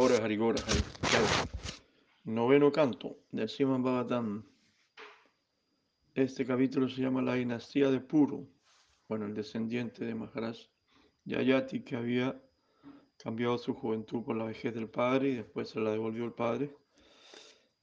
Harigora. 0.00 0.62
Noveno 2.24 2.72
canto 2.72 3.18
del 3.30 3.50
Siman 3.50 3.82
Bhagavatam. 3.82 4.42
Este 6.14 6.46
capítulo 6.46 6.88
se 6.88 7.02
llama 7.02 7.20
La 7.20 7.34
dinastía 7.34 7.90
de 7.90 8.00
Puru. 8.00 8.48
Bueno, 9.08 9.26
el 9.26 9.34
descendiente 9.34 10.06
de 10.06 10.14
Maharaj 10.14 10.56
Yayati 11.26 11.80
que 11.82 11.96
había 11.96 12.40
cambiado 13.22 13.58
su 13.58 13.74
juventud 13.74 14.24
por 14.24 14.36
la 14.36 14.46
vejez 14.46 14.72
del 14.74 14.88
padre 14.88 15.28
y 15.28 15.34
después 15.34 15.68
se 15.68 15.80
la 15.80 15.90
devolvió 15.90 16.24
el 16.24 16.32
padre. 16.32 16.74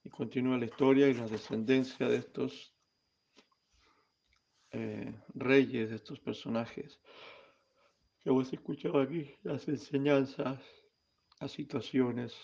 Y 0.02 0.10
continúa 0.10 0.58
la 0.58 0.64
historia 0.64 1.06
y 1.06 1.14
la 1.14 1.28
descendencia 1.28 2.08
de 2.08 2.16
estos 2.16 2.74
eh, 4.72 5.14
reyes, 5.34 5.90
de 5.90 5.96
estos 5.96 6.18
personajes 6.18 6.98
que 8.20 8.30
hemos 8.30 8.52
escuchado 8.52 9.00
aquí, 9.00 9.36
las 9.44 9.68
enseñanzas, 9.68 10.60
las 11.40 11.52
situaciones. 11.52 12.34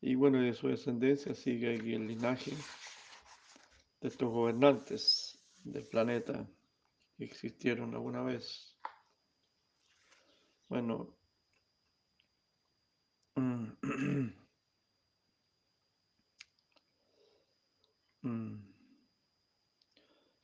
Y 0.00 0.14
bueno, 0.14 0.40
de 0.40 0.52
su 0.52 0.68
descendencia 0.68 1.34
sigue 1.34 1.74
el 1.74 2.06
linaje 2.06 2.52
de 4.00 4.08
estos 4.08 4.30
gobernantes 4.30 5.38
del 5.62 5.86
planeta 5.86 6.46
que 7.16 7.24
existieron 7.24 7.94
alguna 7.94 8.22
vez. 8.22 8.76
Bueno, 10.68 11.16
mm, 13.36 13.66
mm, 18.22 18.74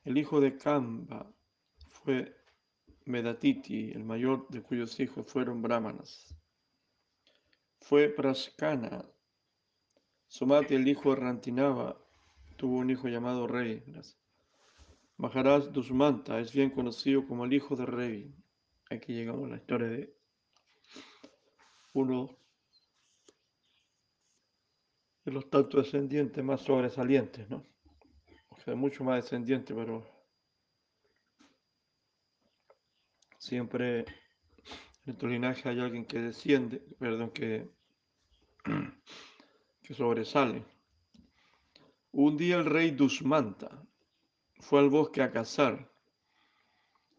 el 0.05 0.19
hijo 0.19 0.41
de 0.41 0.57
Kamba 0.57 1.31
fue 1.89 2.35
Medatiti, 3.05 3.91
el 3.91 4.05
mayor 4.05 4.49
de 4.49 4.63
cuyos 4.63 4.99
hijos 5.01 5.27
fueron 5.27 5.61
brahmanas. 5.61 6.40
Fue 7.91 8.09
Praskana. 8.09 9.05
Somati, 10.29 10.77
el 10.77 10.87
hijo 10.87 11.11
de 11.11 11.17
Rantinava, 11.17 12.01
tuvo 12.57 12.79
un 12.79 12.89
hijo 12.89 13.09
llamado 13.09 13.49
Rey. 13.49 13.83
Maharaj 15.17 15.73
Dusmanta 15.73 16.39
es 16.39 16.53
bien 16.53 16.71
conocido 16.71 17.27
como 17.27 17.47
el 17.47 17.53
hijo 17.53 17.75
de 17.75 17.87
Rey. 17.87 18.33
Aquí 18.91 19.13
llegamos 19.13 19.47
a 19.47 19.49
la 19.49 19.57
historia 19.57 19.89
de 19.89 20.17
uno 21.95 22.39
de 25.25 25.33
los 25.33 25.51
tantos 25.51 25.87
descendientes 25.87 26.45
más 26.45 26.61
sobresalientes, 26.61 27.51
¿no? 27.51 27.67
O 28.51 28.61
sea, 28.61 28.77
mucho 28.77 29.03
más 29.03 29.25
descendiente, 29.25 29.75
pero 29.75 30.07
siempre 33.37 34.05
en 35.07 35.19
tu 35.19 35.27
linaje 35.27 35.69
hay 35.69 35.81
alguien 35.81 36.05
que 36.05 36.21
desciende, 36.21 36.79
perdón, 37.01 37.33
que, 37.33 37.80
que 39.83 39.95
sobresale. 39.95 40.65
Un 42.13 42.37
día 42.37 42.57
el 42.57 42.65
rey 42.65 42.91
Dusmanta 42.91 43.71
fue 44.61 44.81
al 44.81 44.91
bosque 44.91 45.23
a 45.23 45.31
cazar. 45.31 45.89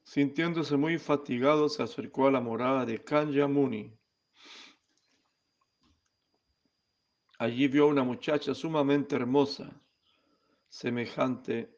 Sintiéndose 0.03 0.75
muy 0.75 0.97
fatigado, 0.97 1.69
se 1.69 1.83
acercó 1.83 2.27
a 2.27 2.31
la 2.31 2.41
morada 2.41 2.85
de 2.85 3.03
Kanya 3.03 3.47
Muni. 3.47 3.97
Allí 7.39 7.67
vio 7.67 7.85
a 7.85 7.87
una 7.87 8.03
muchacha 8.03 8.53
sumamente 8.53 9.15
hermosa, 9.15 9.71
semejante 10.67 11.75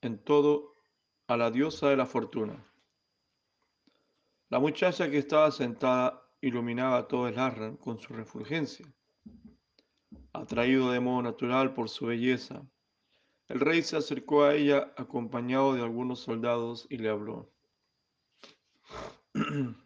en 0.00 0.22
todo 0.24 0.74
a 1.26 1.36
la 1.36 1.50
diosa 1.50 1.90
de 1.90 1.96
la 1.96 2.06
fortuna. 2.06 2.64
La 4.48 4.58
muchacha 4.58 5.10
que 5.10 5.18
estaba 5.18 5.50
sentada 5.50 6.21
iluminaba 6.42 7.08
todo 7.08 7.28
el 7.28 7.38
Arran 7.38 7.78
con 7.78 7.98
su 7.98 8.12
refulgencia. 8.12 8.86
Atraído 10.34 10.90
de 10.90 11.00
modo 11.00 11.22
natural 11.22 11.72
por 11.72 11.88
su 11.88 12.06
belleza, 12.06 12.66
el 13.48 13.60
rey 13.60 13.82
se 13.82 13.96
acercó 13.96 14.44
a 14.44 14.54
ella 14.54 14.92
acompañado 14.96 15.74
de 15.74 15.82
algunos 15.82 16.20
soldados 16.20 16.86
y 16.90 16.98
le 16.98 17.08
habló. 17.08 17.50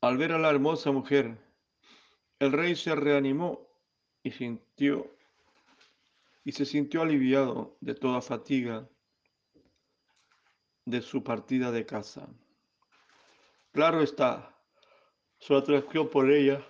Al 0.00 0.16
ver 0.16 0.32
a 0.32 0.38
la 0.38 0.50
hermosa 0.50 0.90
mujer, 0.90 1.38
el 2.40 2.50
rey 2.50 2.74
se 2.74 2.94
reanimó 2.96 3.68
y 4.22 4.32
sintió 4.32 5.14
y 6.44 6.52
se 6.52 6.64
sintió 6.64 7.02
aliviado 7.02 7.76
de 7.80 7.94
toda 7.94 8.20
fatiga 8.20 8.88
de 10.84 11.00
su 11.02 11.22
partida 11.22 11.70
de 11.70 11.86
casa. 11.86 12.28
Claro 13.72 14.02
está, 14.02 14.51
su 15.42 15.56
atracción 15.56 16.08
por 16.08 16.30
ella 16.30 16.64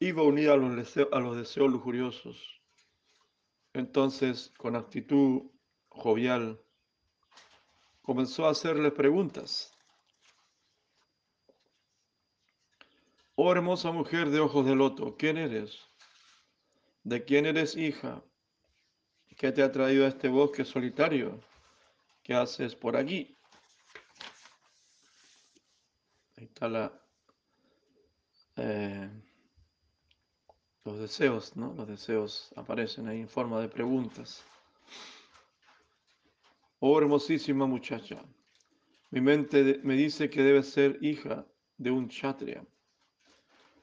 iba 0.00 0.24
unida 0.24 0.54
a 0.54 0.56
los, 0.56 0.74
deseos, 0.74 1.08
a 1.12 1.20
los 1.20 1.36
deseos 1.36 1.70
lujuriosos. 1.70 2.60
Entonces, 3.72 4.52
con 4.58 4.74
actitud 4.74 5.42
jovial, 5.88 6.60
comenzó 8.02 8.46
a 8.46 8.50
hacerle 8.50 8.90
preguntas. 8.90 9.72
Oh 13.36 13.52
hermosa 13.52 13.92
mujer 13.92 14.30
de 14.30 14.40
ojos 14.40 14.66
de 14.66 14.74
loto, 14.74 15.16
¿quién 15.16 15.38
eres? 15.38 15.78
¿De 17.04 17.24
quién 17.24 17.46
eres 17.46 17.76
hija? 17.76 18.20
¿Qué 19.36 19.52
te 19.52 19.62
ha 19.62 19.70
traído 19.70 20.06
a 20.06 20.08
este 20.08 20.28
bosque 20.28 20.64
solitario? 20.64 21.40
¿Qué 22.24 22.34
haces 22.34 22.74
por 22.74 22.96
aquí? 22.96 23.38
Ahí 26.36 26.44
está 26.44 26.68
la, 26.68 27.02
eh, 28.56 29.10
los 30.84 30.98
deseos, 30.98 31.56
¿no? 31.56 31.74
Los 31.74 31.88
deseos 31.88 32.52
aparecen 32.56 33.08
ahí 33.08 33.20
en 33.20 33.28
forma 33.28 33.60
de 33.60 33.68
preguntas. 33.68 34.44
Oh 36.80 36.98
hermosísima 36.98 37.66
muchacha, 37.66 38.24
mi 39.10 39.20
mente 39.20 39.80
me 39.84 39.94
dice 39.94 40.28
que 40.28 40.42
debe 40.42 40.62
ser 40.62 40.98
hija 41.00 41.46
de 41.76 41.90
un 41.90 42.08
kshatriya. 42.08 42.66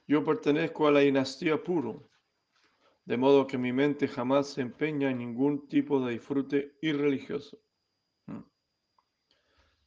Yo 0.06 0.24
pertenezco 0.24 0.86
a 0.86 0.90
la 0.90 1.00
dinastía 1.00 1.62
puro, 1.62 2.10
de 3.04 3.16
modo 3.16 3.46
que 3.46 3.56
mi 3.56 3.72
mente 3.72 4.06
jamás 4.06 4.48
se 4.48 4.60
empeña 4.60 5.10
en 5.10 5.18
ningún 5.18 5.66
tipo 5.68 6.04
de 6.04 6.12
disfrute 6.12 6.76
irreligioso. 6.82 7.58
¿Mm? 8.26 8.40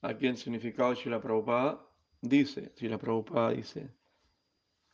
Aquí 0.02 0.28
en 0.28 0.38
significado 0.38 0.94
de 0.94 1.10
la 1.10 1.22
Prabhupada 1.22 1.86
dice, 2.22 2.74
la 2.80 2.98
Prabhupada 2.98 3.52
dice, 3.52 3.94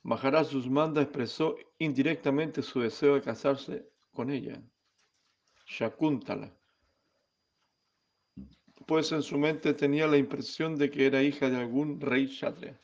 Maharaj 0.03 0.47
Susmanda 0.47 1.01
expresó 1.01 1.55
indirectamente 1.77 2.61
su 2.61 2.79
deseo 2.79 3.15
de 3.15 3.21
casarse 3.21 3.89
con 4.13 4.29
ella, 4.29 4.61
Shakuntala, 5.67 6.51
pues 8.85 9.11
en 9.11 9.21
su 9.21 9.37
mente 9.37 9.73
tenía 9.73 10.07
la 10.07 10.17
impresión 10.17 10.75
de 10.75 10.89
que 10.89 11.05
era 11.05 11.21
hija 11.21 11.49
de 11.49 11.57
algún 11.57 12.01
rey 12.01 12.27
kshatriya. 12.27 12.79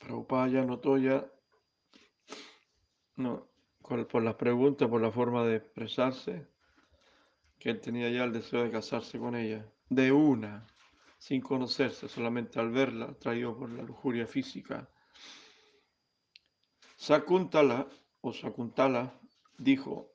Prabhupada 0.00 0.48
ya 0.48 0.64
notó 0.64 0.98
ya, 0.98 1.26
no, 3.16 3.48
por 3.82 4.22
las 4.22 4.34
preguntas, 4.34 4.88
por 4.88 5.00
la 5.00 5.10
forma 5.10 5.44
de 5.44 5.56
expresarse, 5.56 6.46
que 7.58 7.70
él 7.70 7.80
tenía 7.80 8.10
ya 8.10 8.24
el 8.24 8.32
deseo 8.32 8.64
de 8.64 8.70
casarse 8.70 9.18
con 9.18 9.34
ella, 9.34 9.66
de 9.88 10.12
una, 10.12 10.66
sin 11.18 11.40
conocerse, 11.40 12.08
solamente 12.08 12.60
al 12.60 12.70
verla, 12.70 13.12
traído 13.18 13.56
por 13.58 13.70
la 13.70 13.82
lujuria 13.82 14.26
física. 14.26 14.88
Sakuntala, 16.96 17.88
o 18.20 18.32
Sakuntala, 18.32 19.20
dijo, 19.58 20.12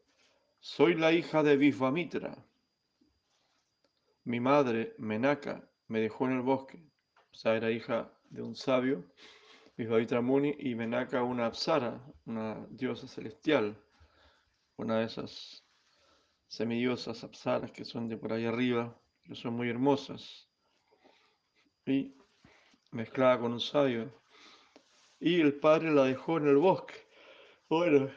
soy 0.59 0.95
la 0.95 1.11
hija 1.11 1.43
de 1.43 1.57
Vishvamitra. 1.57 2.45
Mi 4.23 4.39
madre, 4.39 4.95
Menaka, 4.97 5.69
me 5.89 5.99
dejó 5.99 6.25
en 6.25 6.37
el 6.37 6.41
bosque, 6.41 6.81
o 7.31 7.35
sea, 7.35 7.55
era 7.55 7.69
hija 7.69 8.09
de 8.29 8.41
un 8.41 8.55
sabio, 8.55 9.05
Vishvamitra 9.75 10.21
Muni, 10.21 10.55
y 10.57 10.73
Menaka 10.75 11.21
una 11.23 11.47
Apsara, 11.47 12.01
una 12.25 12.65
diosa 12.69 13.07
celestial, 13.07 13.77
una 14.77 14.99
de 14.99 15.05
esas 15.05 15.65
semidiosas 16.47 17.23
Apsaras 17.23 17.71
que 17.71 17.83
son 17.83 18.07
de 18.07 18.15
por 18.15 18.31
ahí 18.31 18.45
arriba, 18.45 18.97
que 19.23 19.35
son 19.35 19.55
muy 19.55 19.69
hermosas 19.69 20.47
y 21.85 22.15
mezclada 22.91 23.39
con 23.39 23.53
un 23.53 23.59
sabio. 23.59 24.11
Y 25.19 25.41
el 25.41 25.59
padre 25.59 25.91
la 25.91 26.05
dejó 26.05 26.37
en 26.37 26.47
el 26.47 26.57
bosque. 26.57 26.95
Bueno, 27.69 28.09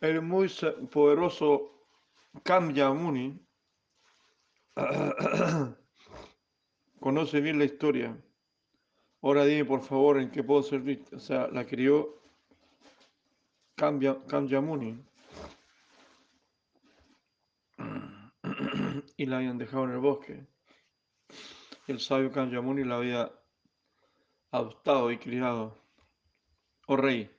el 0.00 0.22
muy 0.22 0.48
poderoso 0.90 1.88
Kamya 2.42 2.92
Muni 2.92 3.40
conoce 7.00 7.40
bien 7.40 7.58
la 7.58 7.64
historia. 7.64 8.16
Ahora 9.22 9.44
dime 9.44 9.64
por 9.64 9.82
favor 9.82 10.18
en 10.18 10.30
qué 10.30 10.44
puedo 10.44 10.62
servir. 10.62 11.04
O 11.12 11.18
sea, 11.18 11.48
la 11.48 11.66
crió 11.66 12.20
Kamya 13.76 14.60
Muni. 14.60 15.02
y 19.16 19.26
la 19.26 19.38
habían 19.38 19.58
dejado 19.58 19.84
en 19.84 19.90
el 19.92 19.98
bosque. 19.98 20.46
El 21.92 22.00
sabio 22.00 22.32
Kanyamuni 22.32 22.84
la 22.84 22.96
había 22.96 23.32
adoptado 24.50 25.10
y 25.10 25.18
criado. 25.18 25.76
Oh 26.86 26.96
rey, 26.96 27.30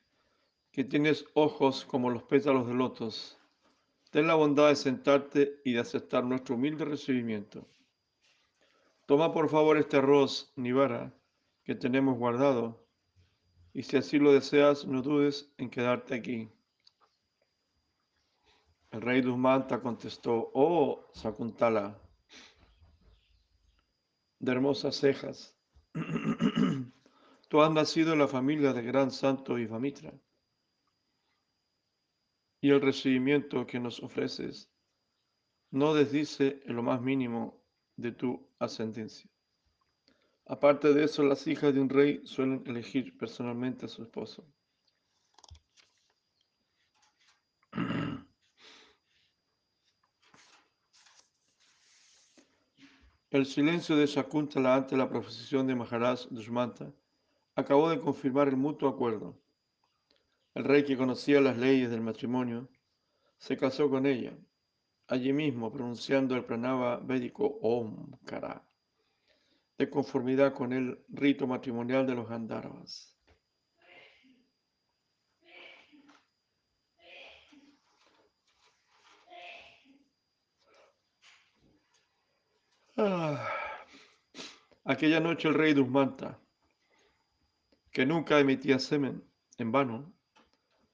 que 0.71 0.83
tienes 0.83 1.25
ojos 1.33 1.85
como 1.85 2.09
los 2.09 2.23
pétalos 2.23 2.67
de 2.67 2.73
lotos, 2.73 3.37
ten 4.11 4.27
la 4.27 4.35
bondad 4.35 4.69
de 4.69 4.75
sentarte 4.75 5.61
y 5.65 5.73
de 5.73 5.79
aceptar 5.79 6.23
nuestro 6.23 6.55
humilde 6.55 6.85
recibimiento. 6.85 7.67
Toma 9.05 9.33
por 9.33 9.49
favor 9.49 9.77
este 9.77 9.97
arroz, 9.97 10.51
Nivara, 10.55 11.13
que 11.63 11.75
tenemos 11.75 12.17
guardado, 12.17 12.85
y 13.73 13.83
si 13.83 13.97
así 13.97 14.17
lo 14.19 14.33
deseas, 14.33 14.85
no 14.85 15.01
dudes 15.01 15.51
en 15.57 15.69
quedarte 15.69 16.15
aquí. 16.15 16.49
El 18.91 19.01
rey 19.01 19.21
Dusmanta 19.21 19.81
contestó, 19.81 20.51
oh 20.53 21.05
Sakuntala, 21.13 21.99
de 24.39 24.51
hermosas 24.51 24.95
cejas, 24.95 25.55
tú 27.49 27.61
has 27.61 27.71
nacido 27.71 28.13
en 28.13 28.19
la 28.19 28.27
familia 28.27 28.73
del 28.73 28.85
gran 28.85 29.11
santo 29.11 29.55
Vivamitra, 29.55 30.13
y 32.61 32.71
el 32.71 32.81
recibimiento 32.81 33.65
que 33.67 33.79
nos 33.79 34.01
ofreces 34.01 34.69
no 35.71 35.93
desdice 35.93 36.61
en 36.65 36.75
lo 36.75 36.83
más 36.83 37.01
mínimo 37.01 37.63
de 37.95 38.11
tu 38.11 38.49
ascendencia. 38.59 39.29
Aparte 40.45 40.93
de 40.93 41.03
eso, 41.03 41.23
las 41.23 41.45
hijas 41.47 41.73
de 41.73 41.81
un 41.81 41.89
rey 41.89 42.21
suelen 42.25 42.63
elegir 42.65 43.17
personalmente 43.17 43.85
a 43.85 43.89
su 43.89 44.03
esposo. 44.03 44.47
El 53.37 53.45
silencio 53.45 53.95
de 53.95 54.07
Shakuntala 54.07 54.73
ante 54.73 54.97
la 54.97 55.07
profesión 55.07 55.67
de 55.67 55.75
Maharaj 55.75 56.21
Dushmanta 56.31 56.91
acabó 57.53 57.87
de 57.87 57.99
confirmar 57.99 58.47
el 58.47 58.57
mutuo 58.57 58.89
acuerdo. 58.89 59.37
El 60.55 60.63
rey 60.63 60.83
que 60.83 60.97
conocía 60.97 61.39
las 61.39 61.55
leyes 61.55 61.91
del 61.91 62.01
matrimonio 62.01 62.67
se 63.37 63.55
casó 63.55 63.91
con 63.91 64.07
ella, 64.07 64.35
allí 65.07 65.33
mismo 65.33 65.71
pronunciando 65.71 66.35
el 66.35 66.45
pranava 66.45 66.97
védico 66.97 67.59
Om 67.61 68.17
Kara, 68.25 68.67
de 69.77 69.87
conformidad 69.87 70.55
con 70.55 70.73
el 70.73 71.05
rito 71.07 71.45
matrimonial 71.45 72.07
de 72.07 72.15
los 72.15 72.27
Gandharvas. 72.27 73.16
Ah. 82.99 83.47
Aquella 84.83 85.19
noche 85.19 85.47
el 85.47 85.53
rey 85.53 85.73
Dusmanta, 85.75 86.39
que 87.91 88.07
nunca 88.07 88.39
emitía 88.39 88.79
semen 88.79 89.23
en 89.59 89.71
vano, 89.71 90.13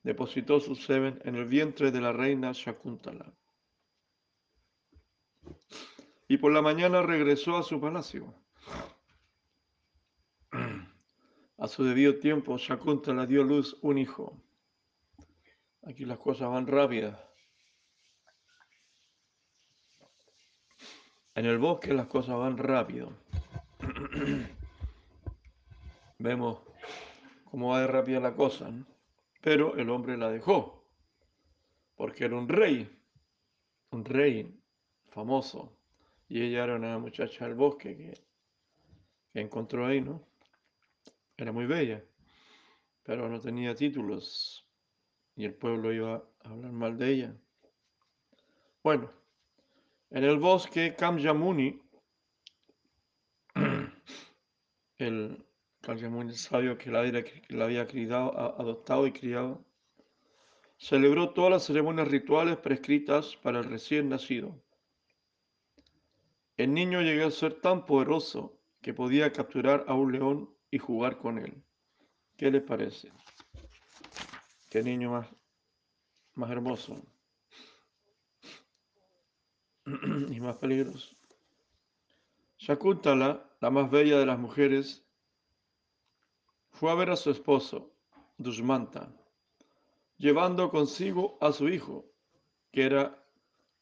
depositó 0.04 0.60
su 0.60 0.76
semen 0.76 1.22
en 1.24 1.36
el 1.36 1.46
vientre 1.46 1.92
de 1.92 2.02
la 2.02 2.12
reina 2.12 2.52
Shakuntala. 2.54 3.34
Y 6.28 6.38
por 6.38 6.52
la 6.52 6.62
mañana 6.62 7.02
regresó 7.02 7.56
a 7.56 7.64
su 7.64 7.80
palacio. 7.80 8.36
A 11.58 11.68
su 11.70 11.86
debido 11.86 12.20
tiempo, 12.20 12.58
Shakuntala 12.58 13.26
dio 13.26 13.46
luz 13.46 13.78
un 13.82 13.98
hijo. 13.98 14.44
Aquí 15.84 16.04
las 16.04 16.18
cosas 16.18 16.50
van 16.50 16.68
rápidas. 16.68 17.18
En 21.36 21.48
el 21.48 21.58
bosque 21.58 21.94
las 21.94 22.06
cosas 22.06 22.38
van 22.38 22.58
rápido. 22.58 23.12
Vemos 26.20 26.60
cómo 27.46 27.70
va 27.70 27.82
de 27.82 27.88
rápida 27.88 28.20
la 28.20 28.36
cosa, 28.36 28.72
pero 29.42 29.76
el 29.78 29.90
hombre 29.90 30.16
la 30.16 30.30
dejó, 30.30 30.88
porque 31.96 32.26
era 32.26 32.38
un 32.38 32.48
rey, 32.48 32.88
un 33.90 34.06
rey 34.06 34.62
famoso, 35.10 35.76
y 36.30 36.44
ella 36.44 36.66
era 36.66 36.76
una 36.76 37.00
muchacha 37.00 37.46
del 37.46 37.56
bosque 37.56 37.98
que, 37.98 38.14
que 39.34 39.42
encontró 39.42 39.88
ahí, 39.88 40.02
¿no? 40.02 40.24
Era 41.36 41.52
muy 41.52 41.66
bella, 41.66 42.04
pero 43.02 43.28
no 43.28 43.40
tenía 43.40 43.74
títulos, 43.74 44.68
y 45.36 45.46
el 45.46 45.56
pueblo 45.56 45.92
iba 45.92 46.24
a 46.44 46.50
hablar 46.50 46.72
mal 46.72 46.96
de 46.96 47.10
ella. 47.10 47.36
Bueno, 48.84 49.23
en 50.14 50.24
el 50.24 50.38
bosque 50.38 50.96
Kamyamuni, 50.96 51.82
el 55.00 55.44
Kamyamuni 55.82 56.36
sabio 56.36 56.78
que 56.78 56.92
la, 56.92 57.00
había 57.66 57.88
criado, 57.88 58.38
adoptado 58.38 59.08
y 59.08 59.12
criado, 59.12 59.66
celebró 60.78 61.32
todas 61.32 61.52
las 61.52 61.66
ceremonias 61.66 62.08
rituales 62.08 62.58
prescritas 62.58 63.36
para 63.38 63.60
el 63.60 63.66
recién 63.66 64.10
nacido. 64.10 64.62
El 66.58 66.76
niño 66.76 67.02
llegó 67.02 67.26
a 67.26 67.32
ser 67.32 67.60
tan 67.60 67.84
poderoso 67.84 68.62
que 68.84 68.94
podía 68.94 69.34
capturar 69.34 69.84
a 69.88 69.96
un 69.96 70.12
león 70.12 70.56
y 70.70 70.78
jugar 70.78 71.18
con 71.18 71.40
él. 71.40 71.64
¿Qué 72.38 72.52
les 72.52 72.62
parece? 72.62 73.12
Qué 74.70 74.84
niño 74.84 75.12
más, 75.12 75.28
más 76.36 76.52
hermoso. 76.52 77.02
y 80.32 80.40
más 80.40 80.58
peligroso. 80.58 81.16
Shakuntala, 82.58 83.50
la 83.60 83.70
más 83.70 83.92
bella 83.92 84.18
de 84.18 84.26
las 84.26 84.40
mujeres, 84.40 85.06
fue 86.72 86.92
a 86.92 86.96
ver 86.96 87.10
a 87.10 87.16
su 87.16 87.30
esposo, 87.30 87.94
Dushmanta, 88.38 89.12
llevando 90.18 90.70
consigo 90.70 91.38
a 91.42 91.52
su 91.52 91.70
hijo, 91.70 92.06
que 92.72 92.84
era 92.84 93.24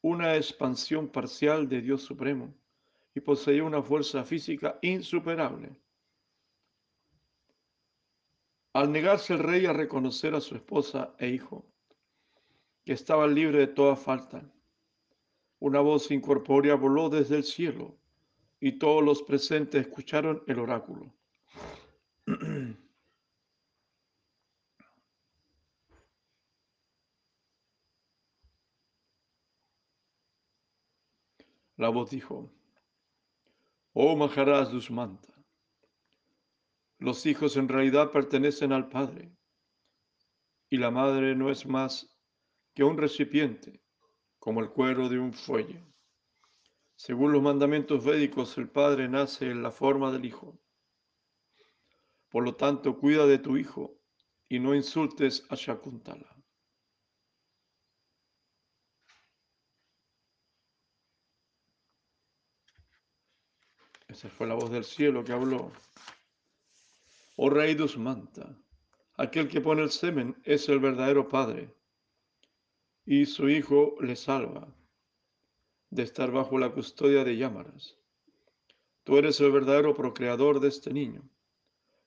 una 0.02 0.36
expansión 0.36 1.08
parcial 1.08 1.68
de 1.68 1.80
Dios 1.80 2.02
Supremo 2.02 2.52
y 3.14 3.20
poseía 3.20 3.64
una 3.64 3.82
fuerza 3.82 4.24
física 4.24 4.78
insuperable. 4.82 5.76
Al 8.72 8.90
negarse 8.90 9.34
el 9.34 9.38
rey 9.38 9.66
a 9.66 9.72
reconocer 9.72 10.34
a 10.34 10.40
su 10.40 10.56
esposa 10.56 11.14
e 11.18 11.28
hijo, 11.28 11.64
que 12.84 12.94
estaban 12.94 13.34
libres 13.34 13.68
de 13.68 13.74
toda 13.74 13.96
falta, 13.96 14.42
una 15.62 15.80
voz 15.80 16.10
incorpórea 16.10 16.74
voló 16.74 17.08
desde 17.08 17.36
el 17.36 17.44
cielo 17.44 17.96
y 18.58 18.80
todos 18.80 19.00
los 19.00 19.22
presentes 19.22 19.86
escucharon 19.86 20.42
el 20.48 20.58
oráculo. 20.58 21.14
La 31.76 31.90
voz 31.90 32.10
dijo, 32.10 32.50
Oh 33.92 34.16
Maharaj 34.16 34.70
Dushmanta, 34.70 35.32
los 36.98 37.24
hijos 37.24 37.56
en 37.56 37.68
realidad 37.68 38.10
pertenecen 38.10 38.72
al 38.72 38.88
Padre 38.88 39.30
y 40.68 40.78
la 40.78 40.90
madre 40.90 41.36
no 41.36 41.50
es 41.50 41.66
más 41.66 42.08
que 42.74 42.82
un 42.82 42.98
recipiente 42.98 43.81
como 44.42 44.60
el 44.60 44.70
cuero 44.70 45.08
de 45.08 45.20
un 45.20 45.32
fuelle. 45.32 45.80
Según 46.96 47.30
los 47.30 47.40
mandamientos 47.40 48.04
védicos, 48.04 48.58
el 48.58 48.68
padre 48.68 49.08
nace 49.08 49.48
en 49.48 49.62
la 49.62 49.70
forma 49.70 50.10
del 50.10 50.24
hijo. 50.24 50.58
Por 52.28 52.42
lo 52.42 52.56
tanto, 52.56 52.98
cuida 52.98 53.24
de 53.24 53.38
tu 53.38 53.56
hijo 53.56 54.00
y 54.48 54.58
no 54.58 54.74
insultes 54.74 55.46
a 55.48 55.54
Shakuntala. 55.54 56.36
Esa 64.08 64.28
fue 64.28 64.48
la 64.48 64.54
voz 64.54 64.72
del 64.72 64.84
cielo 64.84 65.22
que 65.22 65.30
habló. 65.30 65.70
Oh 67.36 67.48
rey 67.48 67.76
Dusmanta, 67.76 68.58
aquel 69.14 69.48
que 69.48 69.60
pone 69.60 69.82
el 69.82 69.92
semen 69.92 70.36
es 70.42 70.68
el 70.68 70.80
verdadero 70.80 71.28
padre 71.28 71.72
y 73.04 73.26
su 73.26 73.48
hijo 73.48 73.96
le 74.00 74.16
salva 74.16 74.68
de 75.90 76.02
estar 76.02 76.30
bajo 76.30 76.58
la 76.58 76.72
custodia 76.72 77.24
de 77.24 77.36
Yámaras. 77.36 77.98
Tú 79.04 79.18
eres 79.18 79.40
el 79.40 79.50
verdadero 79.50 79.94
procreador 79.94 80.60
de 80.60 80.68
este 80.68 80.92
niño. 80.92 81.22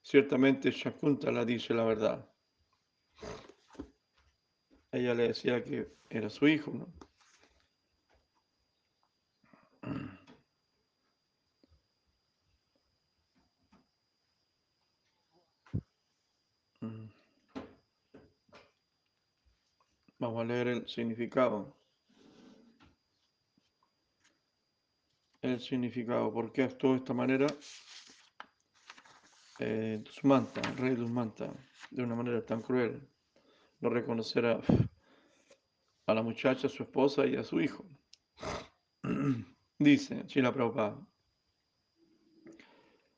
Ciertamente 0.01 0.71
Shakuntala 0.71 1.45
dice 1.45 1.73
la 1.73 1.83
verdad. 1.83 2.29
Ella 4.91 5.13
le 5.13 5.27
decía 5.27 5.63
que 5.63 5.91
era 6.09 6.29
su 6.29 6.47
hijo, 6.47 6.71
¿no? 6.71 6.87
Vamos 20.17 20.41
a 20.41 20.45
leer 20.45 20.67
el 20.67 20.87
significado. 20.87 21.75
el 25.53 25.59
significado, 25.59 26.33
por 26.33 26.51
qué 26.51 26.63
actuó 26.63 26.91
de 26.91 26.97
esta 26.97 27.13
manera 27.13 27.47
eh, 29.59 30.03
el 30.03 30.77
rey 30.77 30.95
Dusmanta, 30.95 31.53
de 31.91 32.03
una 32.03 32.15
manera 32.15 32.43
tan 32.45 32.61
cruel, 32.61 33.07
no 33.79 33.89
reconocer 33.89 34.45
a, 34.45 34.61
a 36.07 36.13
la 36.13 36.21
muchacha, 36.23 36.67
a 36.67 36.69
su 36.69 36.83
esposa 36.83 37.25
y 37.25 37.35
a 37.35 37.43
su 37.43 37.61
hijo. 37.61 37.85
Dice 39.79 40.25
Chila 40.25 40.53
Prabhupada. 40.53 40.97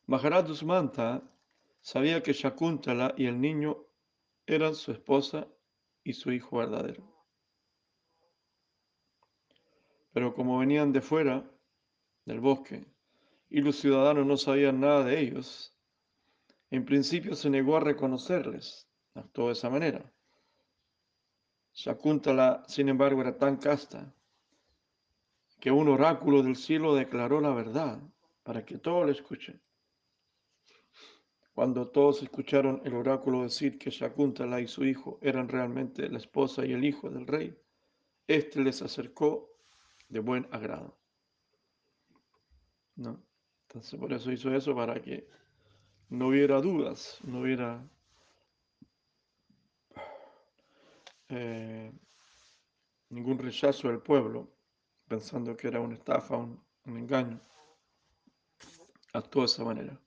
Maharaj 0.08 0.48
Dusmanta 0.48 1.22
sabía 1.82 2.22
que 2.24 2.34
Shakuntala 2.34 3.13
y 3.18 3.25
el 3.25 3.39
niño 3.39 3.77
eran 4.46 4.75
su 4.75 4.92
esposa 4.92 5.48
y 6.07 6.13
su 6.13 6.31
hijo 6.31 6.57
verdadero. 6.57 7.03
Pero 10.13 10.33
como 10.33 10.57
venían 10.57 10.93
de 10.93 11.01
fuera 11.01 11.43
del 12.23 12.39
bosque 12.39 12.85
y 13.49 13.59
los 13.59 13.75
ciudadanos 13.75 14.25
no 14.25 14.37
sabían 14.37 14.79
nada 14.79 15.03
de 15.03 15.19
ellos, 15.19 15.75
en 16.71 16.85
principio 16.85 17.35
se 17.35 17.49
negó 17.49 17.75
a 17.75 17.81
reconocerles. 17.81 18.87
Actuó 19.15 19.47
de 19.47 19.53
esa 19.53 19.69
manera. 19.69 20.09
Shakuntala, 21.73 22.63
sin 22.67 22.87
embargo, 22.87 23.19
era 23.19 23.37
tan 23.37 23.57
casta 23.57 24.13
que 25.59 25.71
un 25.71 25.89
oráculo 25.89 26.41
del 26.41 26.55
cielo 26.55 26.95
declaró 26.95 27.41
la 27.41 27.53
verdad 27.53 27.99
para 28.43 28.63
que 28.63 28.77
todos 28.77 29.05
le 29.05 29.11
escuchen. 29.11 29.61
Cuando 31.57 31.87
todos 31.87 32.21
escucharon 32.21 32.83
el 32.85 32.93
oráculo 32.93 33.41
decir 33.41 33.79
que 33.79 33.89
Shakuntala 33.89 34.61
y 34.61 34.67
su 34.67 34.85
hijo 34.85 35.17
eran 35.23 35.49
realmente 35.49 36.07
la 36.07 36.19
esposa 36.19 36.63
y 36.63 36.71
el 36.71 36.85
hijo 36.85 37.09
del 37.09 37.25
rey, 37.25 37.57
éste 38.27 38.61
les 38.61 38.83
acercó 38.83 39.49
de 40.07 40.19
buen 40.19 40.47
agrado. 40.51 40.95
¿No? 42.95 43.19
Entonces 43.63 43.99
por 43.99 44.13
eso 44.13 44.31
hizo 44.31 44.53
eso 44.53 44.75
para 44.75 45.01
que 45.01 45.27
no 46.09 46.27
hubiera 46.27 46.61
dudas, 46.61 47.17
no 47.23 47.39
hubiera 47.39 47.83
eh, 51.29 51.91
ningún 53.09 53.39
rechazo 53.39 53.87
del 53.87 54.03
pueblo, 54.03 54.47
pensando 55.07 55.57
que 55.57 55.69
era 55.69 55.81
una 55.81 55.95
estafa, 55.95 56.37
un, 56.37 56.63
un 56.85 56.97
engaño. 56.99 57.41
Actuó 59.11 59.41
de 59.41 59.47
esa 59.47 59.63
manera. 59.63 59.99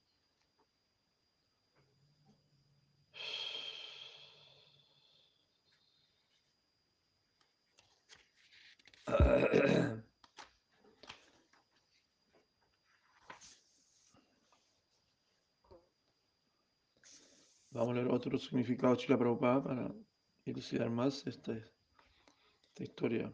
Vamos 17.71 17.91
a 17.91 17.95
leer 17.95 18.09
otro 18.09 18.39
significado 18.39 18.95
de 18.95 19.01
Chila 19.01 19.19
Prabhupada 19.19 19.63
para 19.63 19.93
elucidar 20.45 20.91
más 20.91 21.27
esta, 21.27 21.53
esta 21.53 22.83
historia. 22.83 23.33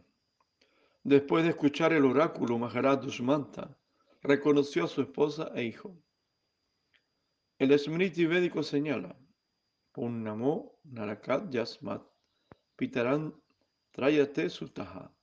Después 1.05 1.45
de 1.45 1.51
escuchar 1.51 1.93
el 1.93 2.05
oráculo, 2.05 2.59
Maharaj 2.59 3.01
Dushmanta 3.01 3.77
reconoció 4.23 4.85
a 4.85 4.89
su 4.89 5.03
esposa 5.03 5.51
e 5.55 5.65
hijo. 5.65 5.97
El 7.59 7.79
Smriti 7.79 8.27
védico 8.27 8.63
señala, 8.63 9.17
Punnamo 9.93 10.79
Narakat 10.85 11.51
Yasmat 11.51 12.03
Pitaran 12.77 13.35
Trayate 13.93 14.51
Sutaha 14.51 15.16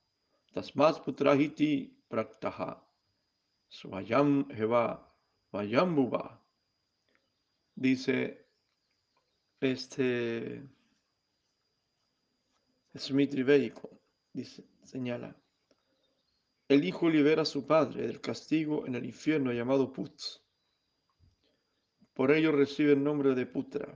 Tasmas 0.54 1.00
Putrahiti 1.00 1.92
Praktaha 2.08 2.80
Swayam 3.68 4.46
Heva 4.52 5.04
Vayambuva. 5.52 6.40
Dice 7.74 8.46
este 9.60 10.62
Smitri 12.96 13.42
védico, 13.42 14.00
dice, 14.32 14.64
señala, 14.84 15.36
el 16.68 16.84
hijo 16.84 17.10
libera 17.10 17.42
a 17.42 17.46
su 17.46 17.66
padre 17.66 18.06
del 18.06 18.20
castigo 18.20 18.86
en 18.86 18.94
el 18.94 19.04
infierno 19.06 19.52
llamado 19.52 19.92
Putz. 19.92 20.40
Por 22.12 22.30
ello 22.30 22.52
recibe 22.52 22.92
el 22.92 23.02
nombre 23.02 23.34
de 23.34 23.46
Putra. 23.46 23.92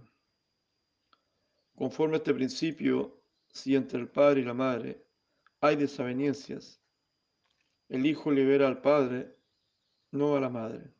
Conforme 1.76 2.14
a 2.14 2.18
este 2.18 2.34
principio, 2.34 3.22
si 3.46 3.76
entre 3.76 4.00
el 4.00 4.08
padre 4.08 4.40
y 4.40 4.44
la 4.44 4.54
madre 4.54 5.07
hay 5.60 5.76
desavenencias, 5.76 6.80
el 7.88 8.06
hijo 8.06 8.30
libera 8.30 8.68
al 8.68 8.80
padre, 8.80 9.34
no 10.10 10.36
a 10.36 10.40
la 10.40 10.48
madre. 10.48 10.92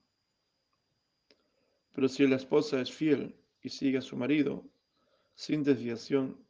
Pero 1.92 2.08
si 2.08 2.26
la 2.26 2.36
esposa 2.36 2.80
es 2.80 2.92
fiel 2.92 3.36
y 3.62 3.68
sigue 3.68 3.98
a 3.98 4.02
su 4.02 4.16
marido 4.16 4.64
sin 5.34 5.62
desviación. 5.62 6.44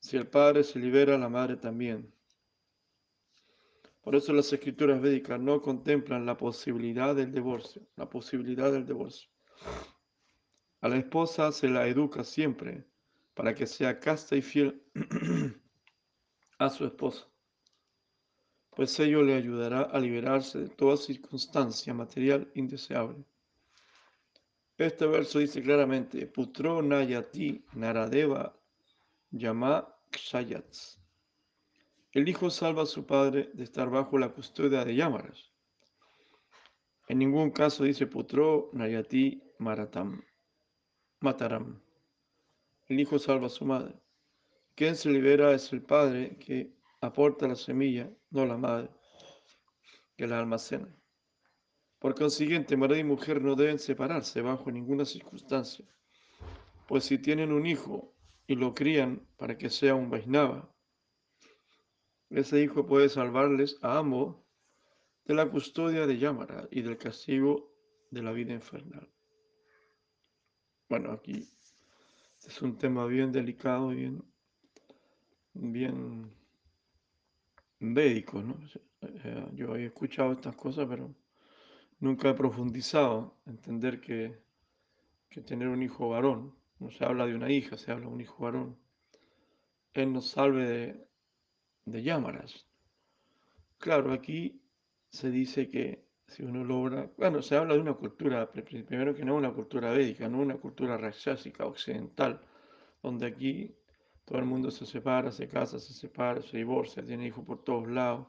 Si 0.00 0.16
el 0.16 0.28
padre 0.28 0.64
se 0.64 0.78
libera, 0.78 1.18
la 1.18 1.28
madre 1.28 1.56
también. 1.56 2.12
Por 4.02 4.16
eso 4.16 4.32
las 4.32 4.50
escrituras 4.52 5.00
védicas 5.00 5.38
no 5.38 5.60
contemplan 5.60 6.24
la 6.24 6.36
posibilidad 6.36 7.14
del 7.14 7.32
divorcio, 7.32 7.86
la 7.96 8.08
posibilidad 8.08 8.72
del 8.72 8.86
divorcio. 8.86 9.30
A 10.80 10.88
la 10.88 10.96
esposa 10.96 11.52
se 11.52 11.68
la 11.68 11.86
educa 11.86 12.24
siempre 12.24 12.89
para 13.40 13.54
que 13.54 13.66
sea 13.66 13.98
casta 13.98 14.36
y 14.36 14.42
fiel 14.42 14.82
a 16.58 16.68
su 16.68 16.84
esposo, 16.84 17.32
pues 18.68 19.00
ello 19.00 19.22
le 19.22 19.32
ayudará 19.32 19.80
a 19.80 19.98
liberarse 19.98 20.58
de 20.58 20.68
toda 20.68 20.98
circunstancia 20.98 21.94
material 21.94 22.52
indeseable. 22.54 23.24
Este 24.76 25.06
verso 25.06 25.38
dice 25.38 25.62
claramente, 25.62 26.26
Putro 26.26 26.82
Nayati 26.82 27.64
Naradeva 27.72 28.54
Yama 29.30 29.88
Kshayats. 30.10 31.00
El 32.12 32.28
hijo 32.28 32.50
salva 32.50 32.82
a 32.82 32.86
su 32.86 33.06
padre 33.06 33.48
de 33.54 33.64
estar 33.64 33.88
bajo 33.88 34.18
la 34.18 34.28
custodia 34.28 34.84
de 34.84 34.96
Yamaras. 34.96 35.50
En 37.08 37.18
ningún 37.20 37.52
caso 37.52 37.84
dice 37.84 38.06
Putro 38.06 38.68
Nayati 38.74 39.42
Maratam. 39.60 40.22
Mataram. 41.20 41.80
El 42.90 42.98
hijo 42.98 43.20
salva 43.20 43.46
a 43.46 43.50
su 43.50 43.64
madre. 43.64 43.94
Quien 44.74 44.96
se 44.96 45.10
libera 45.10 45.54
es 45.54 45.72
el 45.72 45.80
padre 45.80 46.36
que 46.38 46.74
aporta 47.00 47.46
la 47.46 47.54
semilla, 47.54 48.10
no 48.30 48.44
la 48.44 48.56
madre, 48.56 48.90
que 50.16 50.26
la 50.26 50.40
almacena. 50.40 50.92
Por 52.00 52.16
consiguiente, 52.16 52.76
marido 52.76 52.98
y 52.98 53.04
mujer 53.04 53.42
no 53.42 53.54
deben 53.54 53.78
separarse 53.78 54.42
bajo 54.42 54.72
ninguna 54.72 55.04
circunstancia, 55.04 55.86
pues 56.88 57.04
si 57.04 57.18
tienen 57.18 57.52
un 57.52 57.64
hijo 57.64 58.12
y 58.48 58.56
lo 58.56 58.74
crían 58.74 59.24
para 59.36 59.56
que 59.56 59.70
sea 59.70 59.94
un 59.94 60.10
Vaisnava, 60.10 60.74
ese 62.28 62.60
hijo 62.60 62.86
puede 62.86 63.08
salvarles 63.08 63.78
a 63.82 63.98
ambos 63.98 64.34
de 65.26 65.34
la 65.34 65.48
custodia 65.48 66.08
de 66.08 66.18
Yamara 66.18 66.66
y 66.72 66.82
del 66.82 66.98
castigo 66.98 67.72
de 68.10 68.22
la 68.22 68.32
vida 68.32 68.52
infernal. 68.52 69.08
Bueno, 70.88 71.12
aquí 71.12 71.48
es 72.46 72.62
un 72.62 72.78
tema 72.78 73.06
bien 73.06 73.32
delicado, 73.32 73.88
bien, 73.88 74.22
bien 75.54 76.32
védico, 77.78 78.42
¿no? 78.42 78.58
Yo 79.52 79.76
he 79.76 79.86
escuchado 79.86 80.32
estas 80.32 80.56
cosas, 80.56 80.86
pero 80.88 81.14
nunca 81.98 82.30
he 82.30 82.34
profundizado, 82.34 83.36
entender 83.46 84.00
que, 84.00 84.42
que 85.28 85.40
tener 85.40 85.68
un 85.68 85.82
hijo 85.82 86.08
varón, 86.08 86.54
no 86.78 86.90
se 86.90 87.04
habla 87.04 87.26
de 87.26 87.34
una 87.34 87.50
hija, 87.50 87.76
se 87.76 87.92
habla 87.92 88.06
de 88.06 88.12
un 88.12 88.20
hijo 88.20 88.42
varón, 88.42 88.78
Él 89.92 90.12
nos 90.12 90.28
salve 90.28 90.66
de, 90.66 91.06
de 91.84 92.02
llamaras. 92.02 92.66
Claro, 93.78 94.12
aquí 94.12 94.60
se 95.10 95.30
dice 95.30 95.68
que 95.68 96.09
si 96.30 96.44
uno 96.44 96.62
logra, 96.64 97.10
bueno, 97.18 97.42
se 97.42 97.56
habla 97.56 97.74
de 97.74 97.80
una 97.80 97.94
cultura, 97.94 98.50
primero 98.50 99.14
que 99.14 99.24
no 99.24 99.34
una 99.34 99.52
cultura 99.52 99.90
védica, 99.90 100.28
no 100.28 100.38
una 100.38 100.56
cultura 100.56 100.96
raxásica 100.96 101.66
occidental, 101.66 102.40
donde 103.02 103.26
aquí 103.26 103.74
todo 104.24 104.38
el 104.38 104.44
mundo 104.44 104.70
se 104.70 104.86
separa, 104.86 105.32
se 105.32 105.48
casa, 105.48 105.80
se 105.80 105.92
separa, 105.92 106.40
se 106.40 106.58
divorcia, 106.58 107.04
tiene 107.04 107.26
hijos 107.26 107.44
por 107.44 107.64
todos 107.64 107.88
lados, 107.88 108.28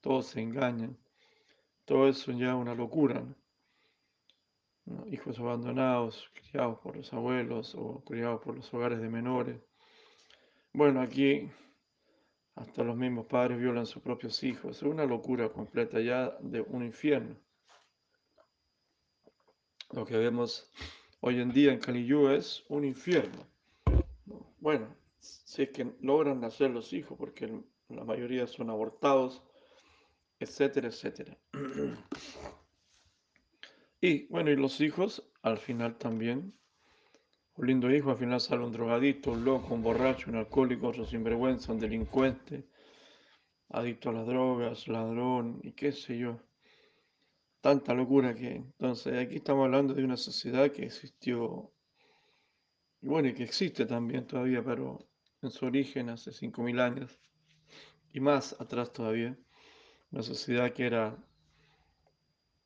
todos 0.00 0.26
se 0.26 0.40
engañan. 0.40 0.96
Todo 1.84 2.08
eso 2.08 2.32
ya 2.32 2.54
una 2.54 2.74
locura. 2.74 3.22
Hijos 5.10 5.38
abandonados, 5.38 6.30
criados 6.32 6.78
por 6.78 6.96
los 6.96 7.12
abuelos 7.12 7.74
o 7.74 8.02
criados 8.04 8.40
por 8.40 8.56
los 8.56 8.72
hogares 8.72 9.00
de 9.00 9.10
menores. 9.10 9.60
Bueno, 10.72 11.02
aquí 11.02 11.50
hasta 12.54 12.84
los 12.84 12.96
mismos 12.96 13.26
padres 13.26 13.58
violan 13.58 13.82
a 13.82 13.86
sus 13.86 14.02
propios 14.02 14.42
hijos. 14.42 14.76
Es 14.76 14.82
una 14.82 15.04
locura 15.04 15.48
completa 15.50 16.00
ya 16.00 16.36
de 16.40 16.60
un 16.60 16.84
infierno. 16.84 17.36
Lo 19.92 20.04
que 20.04 20.16
vemos 20.16 20.70
hoy 21.20 21.40
en 21.40 21.52
día 21.52 21.72
en 21.72 21.78
Caliyú 21.78 22.28
es 22.28 22.64
un 22.68 22.84
infierno. 22.84 23.46
Bueno, 24.58 24.94
si 25.18 25.62
es 25.62 25.70
que 25.70 25.94
logran 26.00 26.40
nacer 26.40 26.70
los 26.70 26.92
hijos, 26.92 27.18
porque 27.18 27.62
la 27.88 28.04
mayoría 28.04 28.46
son 28.46 28.70
abortados 28.70 29.42
etcétera, 30.38 30.88
etcétera. 30.88 31.36
Y 34.00 34.26
bueno, 34.26 34.50
y 34.50 34.56
los 34.56 34.82
hijos 34.82 35.26
al 35.40 35.56
final 35.56 35.96
también. 35.96 36.52
Un 37.56 37.66
lindo 37.68 37.88
hijo 37.88 38.10
al 38.10 38.18
final 38.18 38.40
sale 38.40 38.64
un 38.64 38.72
drogadito, 38.72 39.30
un 39.30 39.44
loco, 39.44 39.74
un 39.74 39.82
borracho, 39.82 40.28
un 40.28 40.36
alcohólico, 40.36 40.88
otro 40.88 41.04
sinvergüenza, 41.04 41.72
un 41.72 41.78
delincuente, 41.78 42.64
adicto 43.68 44.10
a 44.10 44.12
las 44.12 44.26
drogas, 44.26 44.88
ladrón 44.88 45.60
y 45.62 45.72
qué 45.72 45.92
sé 45.92 46.18
yo. 46.18 46.40
Tanta 47.60 47.94
locura 47.94 48.34
que 48.34 48.56
Entonces 48.56 49.14
aquí 49.16 49.36
estamos 49.36 49.66
hablando 49.66 49.94
de 49.94 50.04
una 50.04 50.16
sociedad 50.16 50.70
que 50.72 50.84
existió, 50.84 51.72
y 53.00 53.06
bueno, 53.06 53.28
y 53.28 53.34
que 53.34 53.44
existe 53.44 53.86
también 53.86 54.26
todavía, 54.26 54.62
pero 54.64 55.06
en 55.40 55.50
su 55.50 55.66
origen 55.66 56.08
hace 56.08 56.32
5.000 56.32 56.80
años 56.80 57.20
y 58.12 58.20
más 58.20 58.60
atrás 58.60 58.92
todavía. 58.92 59.36
Una 60.10 60.22
sociedad 60.22 60.72
que 60.72 60.86
era 60.86 61.16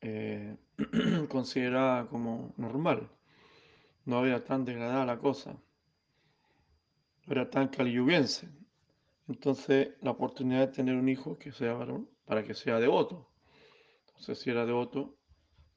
eh, 0.01 0.57
considerada 1.29 2.07
como 2.07 2.53
normal. 2.57 3.09
No 4.09 4.25
era 4.25 4.43
tan 4.43 4.65
degradada 4.65 5.05
la 5.05 5.19
cosa. 5.19 5.51
No 7.27 7.31
era 7.31 7.47
tan 7.47 7.67
caliubiense. 7.67 8.49
Entonces, 9.27 9.89
la 10.01 10.09
oportunidad 10.09 10.61
de 10.61 10.73
tener 10.73 10.95
un 10.95 11.07
hijo 11.07 11.37
que 11.37 11.51
sea 11.51 11.73
varón, 11.73 12.09
para 12.25 12.43
que 12.43 12.55
sea 12.55 12.79
devoto. 12.79 13.29
Entonces, 14.07 14.39
si 14.39 14.49
era 14.49 14.65
devoto, 14.65 15.15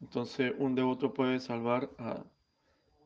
entonces 0.01 0.55
un 0.57 0.75
devoto 0.75 1.13
puede 1.13 1.41
salvar 1.41 1.91
a 1.99 2.25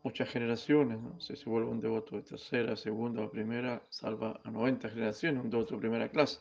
muchas 0.04 0.28
generaciones. 0.28 1.00
¿no? 1.00 1.18
Si 1.20 1.34
se 1.34 1.50
vuelve 1.50 1.70
un 1.70 1.80
devoto 1.80 2.14
de 2.14 2.22
tercera, 2.22 2.76
segunda 2.76 3.24
o 3.24 3.28
primera, 3.28 3.82
salva 3.90 4.40
a 4.44 4.50
90 4.52 4.90
generaciones, 4.90 5.42
un 5.42 5.50
devoto 5.50 5.74
de 5.74 5.80
primera 5.80 6.08
clase. 6.08 6.38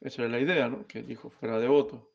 Esa 0.00 0.22
era 0.22 0.30
la 0.30 0.38
idea, 0.38 0.68
¿no? 0.68 0.86
que 0.86 1.00
el 1.00 1.10
hijo 1.10 1.28
fuera 1.28 1.58
devoto 1.58 2.08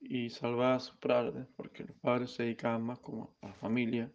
y 0.00 0.30
salvar 0.30 0.76
a 0.76 0.80
sus 0.80 0.96
padres, 0.96 1.46
porque 1.56 1.84
los 1.84 1.96
padres 1.98 2.30
se 2.30 2.44
dedicaban 2.44 2.82
más 2.82 3.00
como 3.00 3.36
a 3.42 3.48
la 3.48 3.52
familia. 3.52 4.10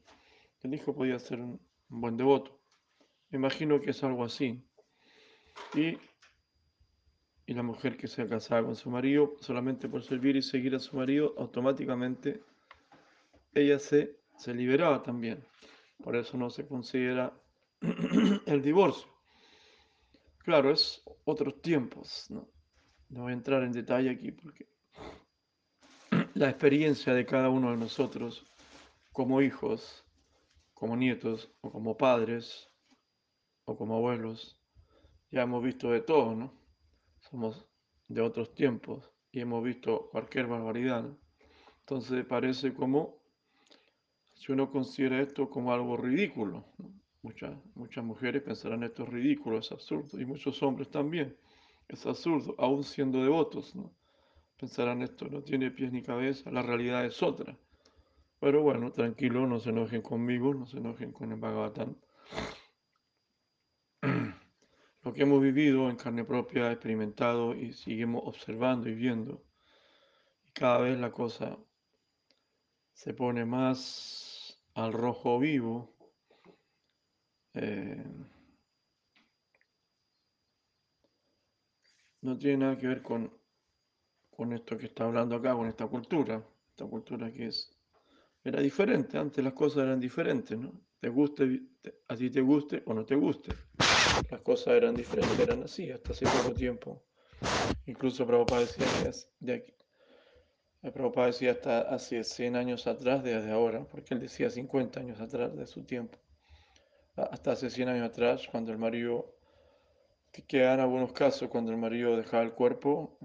El 0.61 0.73
hijo 0.73 0.93
podía 0.93 1.19
ser 1.19 1.39
un, 1.39 1.59
buen 1.87 2.17
devoto. 2.17 2.59
Me 3.29 3.37
imagino 3.37 3.79
que 3.79 3.91
es 3.91 4.03
algo 4.03 4.23
así. 4.23 4.63
Y, 5.73 5.97
y 7.45 7.53
la 7.53 7.63
mujer 7.63 7.97
que 7.97 8.07
se 8.07 8.27
casaba 8.27 8.65
con 8.65 8.75
su 8.75 8.89
marido, 8.89 9.35
solamente 9.39 9.89
por 9.89 10.03
servir 10.03 10.35
y 10.35 10.41
seguir 10.41 10.75
a 10.75 10.79
su 10.79 10.95
marido, 10.95 11.33
automáticamente 11.37 12.41
ella 13.53 13.79
se, 13.79 14.19
se 14.37 14.53
liberaba 14.53 15.01
también. 15.03 15.45
Por 16.03 16.15
eso 16.15 16.37
no 16.37 16.49
se 16.49 16.67
considera 16.67 17.33
el 18.45 18.61
divorcio. 18.61 19.09
Claro, 20.39 20.71
es 20.71 21.03
otros 21.25 21.61
tiempos. 21.61 22.27
¿no? 22.29 22.49
no 23.09 23.23
voy 23.23 23.31
a 23.31 23.35
entrar 23.35 23.63
en 23.63 23.71
detalle 23.71 24.09
aquí 24.09 24.31
porque 24.31 24.67
la 26.35 26.49
experiencia 26.49 27.13
de 27.13 27.25
cada 27.25 27.49
uno 27.49 27.71
de 27.71 27.77
nosotros 27.77 28.45
como 29.11 29.41
hijos, 29.41 30.05
como 30.79 30.95
nietos 30.95 31.51
o 31.61 31.71
como 31.71 31.97
padres 31.97 32.69
o 33.65 33.75
como 33.75 33.97
abuelos, 33.97 34.57
ya 35.29 35.41
hemos 35.41 35.61
visto 35.61 35.91
de 35.91 36.01
todo, 36.01 36.33
¿no? 36.33 36.53
Somos 37.29 37.67
de 38.07 38.21
otros 38.21 38.53
tiempos 38.55 39.11
y 39.31 39.41
hemos 39.41 39.61
visto 39.61 40.09
cualquier 40.09 40.47
barbaridad. 40.47 41.05
Entonces 41.81 42.25
parece 42.25 42.73
como, 42.73 43.21
si 44.35 44.53
uno 44.53 44.71
considera 44.71 45.21
esto 45.21 45.49
como 45.49 45.73
algo 45.73 45.97
ridículo, 45.97 46.65
muchas, 47.21 47.53
muchas 47.75 48.03
mujeres 48.03 48.41
pensarán 48.41 48.83
esto 48.83 49.03
es 49.03 49.09
ridículo, 49.09 49.59
es 49.59 49.71
absurdo, 49.73 50.19
y 50.19 50.25
muchos 50.25 50.63
hombres 50.63 50.89
también, 50.89 51.37
es 51.89 52.05
absurdo, 52.05 52.55
aún 52.57 52.83
siendo 52.83 53.21
devotos, 53.21 53.75
¿no? 53.75 53.93
pensarán 54.57 55.01
esto 55.01 55.27
no 55.29 55.41
tiene 55.41 55.71
pies 55.71 55.91
ni 55.91 56.01
cabeza, 56.01 56.51
la 56.51 56.61
realidad 56.61 57.05
es 57.05 57.21
otra. 57.21 57.57
Pero 58.39 58.61
bueno, 58.61 58.91
tranquilo, 58.91 59.45
no 59.47 59.59
se 59.59 59.69
enojen 59.69 60.01
conmigo, 60.01 60.53
no 60.53 60.65
se 60.65 60.77
enojen 60.77 61.11
con 61.11 61.31
el 61.31 61.39
Bhagavatam. 61.39 61.95
Lo 65.03 65.13
que 65.13 65.21
hemos 65.23 65.41
vivido 65.41 65.89
en 65.89 65.95
carne 65.95 66.23
propia, 66.23 66.71
experimentado 66.71 67.53
y 67.55 67.73
seguimos 67.73 68.23
observando 68.25 68.89
y 68.89 68.95
viendo. 68.95 69.43
Cada 70.53 70.79
vez 70.79 70.97
la 70.99 71.11
cosa 71.11 71.57
se 72.93 73.13
pone 73.13 73.45
más 73.45 74.61
al 74.73 74.93
rojo 74.93 75.39
vivo. 75.39 75.93
Eh, 77.53 78.05
no 82.21 82.37
tiene 82.37 82.57
nada 82.57 82.77
que 82.77 82.87
ver 82.87 83.01
con 83.01 83.39
con 84.39 84.53
esto 84.53 84.77
que 84.77 84.85
está 84.85 85.03
hablando 85.03 85.35
acá, 85.35 85.53
con 85.53 85.67
esta 85.67 85.85
cultura, 85.87 86.41
esta 86.69 86.85
cultura 86.85 87.29
que 87.29 87.47
es, 87.47 87.77
era 88.43 88.61
diferente, 88.61 89.17
antes 89.17 89.43
las 89.43 89.53
cosas 89.53 89.83
eran 89.83 89.99
diferentes, 89.99 90.57
¿no? 90.57 90.71
Te 90.99 91.09
guste, 91.09 91.61
a 92.07 92.15
ti 92.15 92.29
te 92.29 92.41
guste 92.41 92.83
o 92.85 92.93
no 92.93 93.05
te 93.05 93.15
guste, 93.15 93.53
las 94.29 94.41
cosas 94.41 94.73
eran 94.75 94.95
diferentes, 94.95 95.39
eran 95.39 95.63
así 95.63 95.91
hasta 95.91 96.11
hace 96.11 96.25
poco 96.25 96.53
tiempo. 96.53 97.03
Incluso 97.85 98.25
Prabhupada 98.27 98.61
decía, 98.61 98.85
de 99.39 99.53
aquí, 99.53 99.73
eh, 100.81 100.91
Prabhupada 100.91 101.27
decía 101.27 101.51
hasta 101.51 101.81
hace 101.81 102.23
100 102.23 102.55
años 102.55 102.87
atrás, 102.87 103.23
desde 103.23 103.51
ahora, 103.51 103.85
porque 103.85 104.13
él 104.13 104.19
decía 104.19 104.49
50 104.49 104.99
años 104.99 105.19
atrás 105.19 105.55
de 105.55 105.65
su 105.65 105.83
tiempo, 105.83 106.17
hasta 107.15 107.53
hace 107.53 107.69
100 107.69 107.89
años 107.89 108.09
atrás, 108.09 108.47
cuando 108.49 108.71
el 108.71 108.77
marido, 108.77 109.35
que 110.31 110.43
quedan 110.43 110.79
algunos 110.79 111.11
casos, 111.13 111.49
cuando 111.49 111.71
el 111.71 111.77
marido 111.77 112.15
dejaba 112.15 112.43
el 112.43 112.53
cuerpo, 112.53 113.17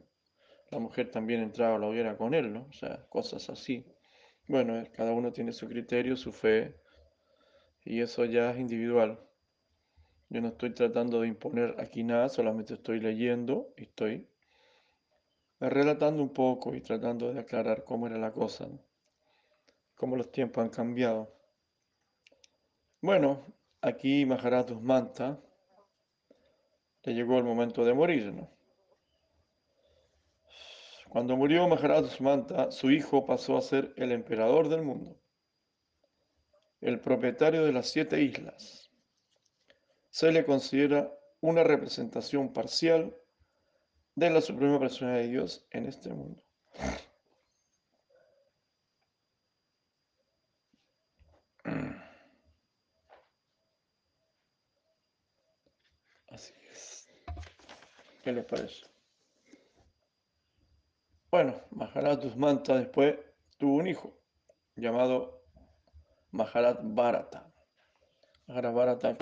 la 0.70 0.78
mujer 0.78 1.10
también 1.10 1.40
entraba 1.40 1.76
a 1.76 1.78
la 1.78 1.86
hoguera 1.86 2.16
con 2.16 2.34
él, 2.34 2.52
¿no? 2.52 2.66
O 2.68 2.72
sea, 2.72 3.06
cosas 3.08 3.48
así. 3.50 3.86
Bueno, 4.46 4.76
eh, 4.78 4.90
cada 4.92 5.12
uno 5.12 5.32
tiene 5.32 5.52
su 5.52 5.66
criterio, 5.68 6.16
su 6.16 6.30
fe, 6.32 6.76
y 7.84 8.00
eso 8.00 8.24
ya 8.24 8.50
es 8.50 8.58
individual. 8.58 9.18
Yo 10.28 10.40
no 10.40 10.48
estoy 10.48 10.70
tratando 10.70 11.20
de 11.20 11.28
imponer 11.28 11.76
aquí 11.78 12.02
nada, 12.02 12.28
solamente 12.28 12.74
estoy 12.74 13.00
leyendo 13.00 13.72
y 13.76 13.84
estoy 13.84 14.28
relatando 15.60 16.22
un 16.22 16.32
poco 16.32 16.74
y 16.74 16.80
tratando 16.80 17.32
de 17.32 17.40
aclarar 17.40 17.84
cómo 17.84 18.06
era 18.06 18.18
la 18.18 18.32
cosa, 18.32 18.68
cómo 19.94 20.16
los 20.16 20.30
tiempos 20.30 20.62
han 20.62 20.70
cambiado. 20.70 21.32
Bueno, 23.00 23.46
aquí 23.80 24.26
Maharaj 24.26 24.72
Manta 24.80 25.40
le 27.02 27.14
llegó 27.14 27.38
el 27.38 27.44
momento 27.44 27.84
de 27.84 27.94
morir, 27.94 28.32
¿no? 28.32 28.53
Cuando 31.14 31.36
murió 31.36 31.68
Maharaj 31.68 32.20
Manta, 32.20 32.72
su 32.72 32.90
hijo 32.90 33.24
pasó 33.24 33.56
a 33.56 33.60
ser 33.60 33.94
el 33.96 34.10
emperador 34.10 34.68
del 34.68 34.82
mundo, 34.82 35.16
el 36.80 36.98
propietario 36.98 37.64
de 37.64 37.72
las 37.72 37.88
siete 37.88 38.20
islas. 38.20 38.90
Se 40.10 40.32
le 40.32 40.44
considera 40.44 41.16
una 41.40 41.62
representación 41.62 42.52
parcial 42.52 43.16
de 44.16 44.30
la 44.30 44.40
Suprema 44.40 44.80
Persona 44.80 45.14
de 45.18 45.28
Dios 45.28 45.64
en 45.70 45.86
este 45.86 46.08
mundo. 46.08 46.42
Así 56.26 56.54
es. 56.72 57.06
¿Qué 58.24 58.32
les 58.32 58.44
parece? 58.44 58.93
Bueno, 61.34 61.60
Maharat 61.72 62.24
Usmanta 62.26 62.76
después 62.76 63.16
tuvo 63.58 63.78
un 63.78 63.88
hijo 63.88 64.16
llamado 64.76 65.42
Maharat 66.30 66.78
Bharata. 66.80 67.52
Maharat 68.46 68.72
Bharata, 68.72 69.18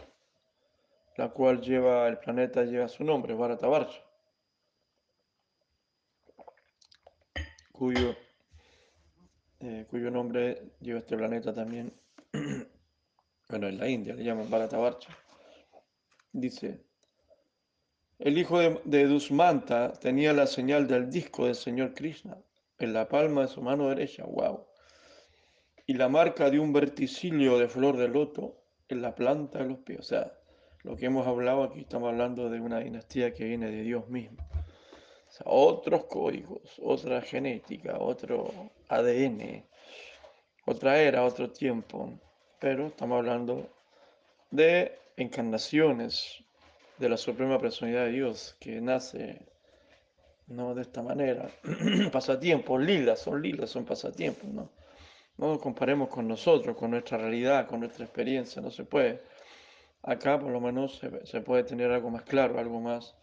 la 1.17 1.31
cual 1.31 1.63
lleva 1.63 2.07
el 2.09 2.19
planeta, 2.19 2.65
lleva 2.65 2.87
su 2.89 3.03
nombre, 3.03 3.33
Bharata 3.33 3.67
Varsha, 3.67 4.03
cuyo, 7.73 8.15
eh, 9.61 9.87
cuyo 9.89 10.11
nombre 10.11 10.75
lleva 10.81 10.99
este 10.99 11.17
planeta 11.17 11.55
también, 11.55 11.99
bueno, 13.49 13.69
en 13.69 13.79
la 13.79 13.89
India 13.89 14.13
le 14.13 14.23
llaman 14.23 14.51
Bharata 14.51 14.77
Varsha. 14.77 15.17
Dice, 16.31 16.85
el 18.23 18.39
hijo 18.39 18.61
de, 18.85 19.07
Dusmanta 19.09 19.93
tenía 19.95 20.33
la 20.33 20.47
señal 20.47 20.87
del 20.87 21.11
disco 21.11 21.47
del 21.47 21.57
señor 21.57 21.93
Krishna 21.93 22.39
en 22.79 22.93
la 22.93 23.09
palma 23.09 23.43
de 23.43 23.49
su 23.49 23.61
mano 23.61 23.89
derecha, 23.89 24.23
wow. 24.25 24.65
Y 25.87 25.95
la 25.95 26.09
marca 26.09 26.49
de 26.49 26.61
un 26.61 26.73
verticilio 26.73 27.59
de 27.59 27.69
flor 27.69 27.97
de 27.97 28.07
loto 28.07 28.63
en 28.89 29.03
la 29.03 29.17
planta 29.17 29.59
de 29.59 29.71
los 29.71 29.79
pies. 29.79 29.99
O 29.99 30.03
sea, 30.05 30.33
lo 30.85 30.97
que 30.97 31.07
hemos 31.07 31.27
hablado 31.27 31.65
aquí, 31.65 31.81
estamos 31.81 32.11
hablando 32.11 32.49
de 32.49 32.61
una 32.61 32.79
dinastía 32.79 33.35
que 33.35 33.45
viene 33.45 33.73
de 33.73 33.83
Dios 33.83 34.09
mismo. 34.09 34.39
O 34.53 35.33
sea, 35.33 35.47
otros 35.47 36.05
códigos, 36.05 36.61
otra 36.81 37.23
genética, 37.23 37.99
otro 37.99 38.71
ADN, 38.89 39.65
otra 40.67 41.03
era, 41.03 41.25
otro 41.25 41.51
tiempo. 41.51 42.21
Pero 42.61 42.87
estamos 42.87 43.19
hablando 43.19 43.69
de 44.53 44.97
encarnaciones, 45.17 46.42
de 47.03 47.09
la 47.09 47.17
Suprema 47.17 47.59
Personalidad 47.59 48.05
de 48.05 48.13
Dios 48.13 48.57
que 48.61 48.81
nace 48.81 49.45
no 50.47 50.73
de 50.73 50.83
esta 50.83 51.03
manera. 51.03 51.51
pasatiempos, 52.13 52.81
lilas, 52.81 53.19
son 53.19 53.43
lilas, 53.43 53.71
son 53.71 53.85
pasatiempos, 53.85 54.49
¿no? 54.49 54.71
No 55.37 55.49
nos 55.49 55.59
comparemos 55.59 56.09
con 56.09 56.29
nosotros, 56.29 56.77
con 56.77 56.93
nuestra 56.93 57.19
realidad, 57.19 57.67
con 57.67 57.81
nuestra 57.81 58.05
experiencia, 58.05 58.63
no 58.63 58.71
se 58.71 58.85
puede. 58.85 59.21
Acá 60.03 60.39
por 60.39 60.53
lo 60.53 60.61
menos 60.61 60.99
se, 60.99 61.27
se 61.27 61.41
puede 61.41 61.65
tener 61.65 61.91
algo 61.91 62.09
más 62.09 62.23
claro, 62.23 62.61
algo 62.61 62.81
más, 62.81 63.17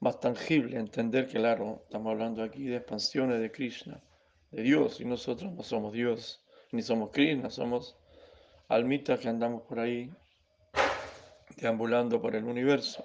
más 0.00 0.18
tangible, 0.18 0.78
entender 0.78 1.26
que, 1.26 1.38
claro, 1.38 1.82
estamos 1.84 2.10
hablando 2.12 2.42
aquí 2.42 2.64
de 2.64 2.76
expansiones 2.76 3.38
de 3.38 3.52
Krishna, 3.52 4.00
de 4.50 4.62
Dios, 4.62 4.98
y 4.98 5.04
nosotros 5.04 5.52
no 5.52 5.62
somos 5.62 5.92
Dios, 5.92 6.42
ni 6.70 6.80
somos 6.80 7.10
Krishna, 7.10 7.50
somos 7.50 7.98
almitas 8.68 9.20
que 9.20 9.28
andamos 9.28 9.62
por 9.62 9.78
ahí, 9.78 10.10
deambulando 11.56 12.20
por 12.20 12.34
el 12.34 12.44
universo. 12.44 13.04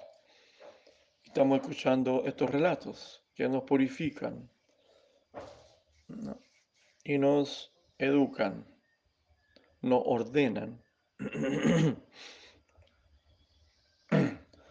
Estamos 1.24 1.60
escuchando 1.60 2.22
estos 2.24 2.50
relatos 2.50 3.22
que 3.34 3.48
nos 3.48 3.64
purifican 3.64 4.50
y 7.04 7.18
nos 7.18 7.72
educan, 7.98 8.66
nos 9.82 10.02
ordenan. 10.04 10.82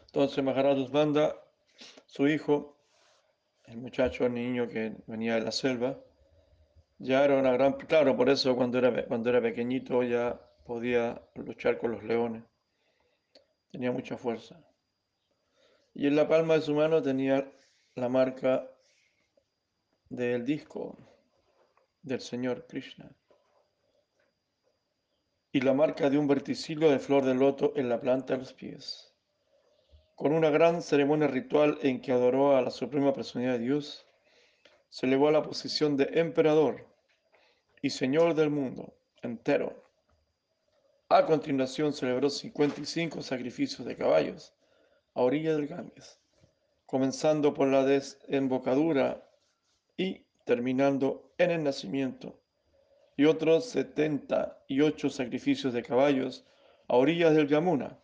Entonces 0.08 0.44
Maharaj 0.44 0.90
manda 0.92 1.36
su 2.06 2.28
hijo, 2.28 2.78
el 3.66 3.78
muchacho, 3.78 4.26
el 4.26 4.34
niño 4.34 4.68
que 4.68 4.96
venía 5.06 5.36
de 5.36 5.42
la 5.42 5.52
selva, 5.52 6.00
ya 7.00 7.24
era 7.24 7.38
una 7.38 7.52
gran... 7.52 7.74
Claro, 7.74 8.18
por 8.18 8.30
eso 8.30 8.56
cuando 8.56 8.80
era, 8.80 9.06
cuando 9.06 9.30
era 9.30 9.42
pequeñito 9.42 10.02
ya 10.04 10.40
podía 10.66 11.22
luchar 11.36 11.78
con 11.78 11.92
los 11.92 12.04
leones. 12.04 12.44
Tenía 13.72 13.92
mucha 13.92 14.18
fuerza. 14.18 14.64
Y 15.94 16.08
en 16.08 16.16
la 16.16 16.28
palma 16.28 16.56
de 16.56 16.62
su 16.62 16.74
mano 16.74 17.02
tenía 17.02 17.52
la 17.96 18.10
marca 18.10 18.70
del 20.10 20.46
disco 20.46 20.98
del 22.02 22.22
Señor 22.22 22.68
Krishna. 22.68 23.12
Y 25.52 25.62
la 25.62 25.74
marca 25.74 26.10
de 26.10 26.18
un 26.18 26.28
verticilo 26.28 26.90
de 26.90 27.00
flor 27.00 27.26
de 27.26 27.34
loto 27.34 27.74
en 27.76 27.90
la 27.90 28.00
planta 28.00 28.34
de 28.34 28.40
los 28.40 28.54
pies. 28.54 29.14
Con 30.16 30.34
una 30.34 30.50
gran 30.50 30.82
ceremonia 30.82 31.28
ritual 31.28 31.80
en 31.82 32.02
que 32.02 32.12
adoró 32.12 32.56
a 32.56 32.62
la 32.62 32.72
Suprema 32.72 33.14
Personalidad 33.14 33.54
de 33.54 33.66
Dios, 33.66 34.06
se 34.90 35.06
elevó 35.06 35.28
a 35.28 35.32
la 35.32 35.44
posición 35.44 35.98
de 35.98 36.10
emperador 36.14 36.88
y 37.82 37.90
señor 37.90 38.34
del 38.34 38.50
mundo 38.50 38.94
entero. 39.22 39.87
A 41.10 41.26
continuación 41.26 41.94
celebró 41.94 42.30
55 42.30 43.22
sacrificios 43.22 43.86
de 43.86 43.96
caballos 43.96 44.54
a 45.14 45.22
orilla 45.22 45.56
del 45.56 45.68
Ganges, 45.68 46.20
comenzando 46.86 47.54
por 47.54 47.68
la 47.68 47.84
desembocadura 47.84 49.24
y 49.96 50.26
terminando 50.46 51.34
en 51.38 51.52
el 51.52 51.64
nacimiento, 51.64 52.40
y 53.16 53.26
otros 53.26 53.66
78 53.66 55.10
sacrificios 55.10 55.74
de 55.74 55.84
caballos 55.84 56.46
a 56.88 56.96
orillas 56.98 57.36
del 57.36 57.48
Yamuna 57.48 58.00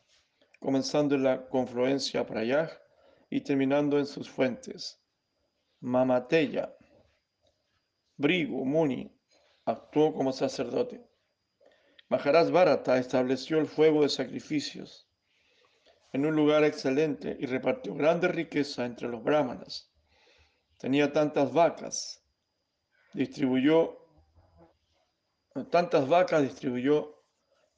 comenzando 0.63 1.15
en 1.15 1.23
la 1.23 1.45
confluencia 1.49 2.25
Prayag 2.25 2.71
y 3.29 3.41
terminando 3.41 3.99
en 3.99 4.05
sus 4.05 4.29
fuentes. 4.29 4.97
Mamateya, 5.81 6.73
Brigu 8.15 8.63
Muni, 8.63 9.11
actuó 9.65 10.13
como 10.13 10.31
sacerdote. 10.31 11.05
Maharaj 12.13 12.51
Bharata 12.51 12.99
estableció 12.99 13.57
el 13.57 13.65
fuego 13.65 14.03
de 14.03 14.09
sacrificios 14.09 15.09
en 16.11 16.27
un 16.27 16.35
lugar 16.35 16.63
excelente 16.63 17.35
y 17.39 17.47
repartió 17.47 17.95
grande 17.95 18.27
riqueza 18.27 18.85
entre 18.85 19.07
los 19.07 19.23
brahmanas. 19.23 19.91
Tenía 20.77 21.11
tantas 21.11 21.51
vacas, 21.51 22.23
distribuyó 23.13 23.97
tantas 25.71 26.07
vacas 26.07 26.43
distribuyó 26.43 27.19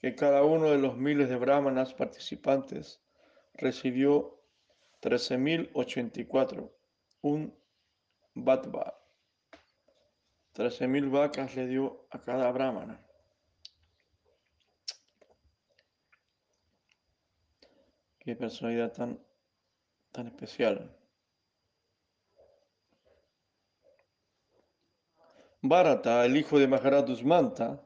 que 0.02 0.16
cada 0.16 0.44
uno 0.44 0.70
de 0.70 0.80
los 0.80 0.98
miles 0.98 1.30
de 1.30 1.38
brahmanas 1.38 1.94
participantes 1.94 3.02
recibió 3.54 4.44
13.084, 5.02 6.74
un 7.22 7.58
batba. 8.34 9.00
13.000 10.56 11.10
vacas 11.10 11.56
le 11.56 11.68
dio 11.68 12.06
a 12.12 12.22
cada 12.22 12.52
brahmana. 12.52 13.05
Qué 18.26 18.36
personalidad 18.36 18.92
tan, 18.92 19.20
tan 20.12 20.28
especial. 20.28 20.94
Bharata, 25.62 26.26
el 26.26 26.36
hijo 26.36 26.60
de 26.60 26.68
Maharaj 26.68 27.06
Dusmanta, 27.06 27.82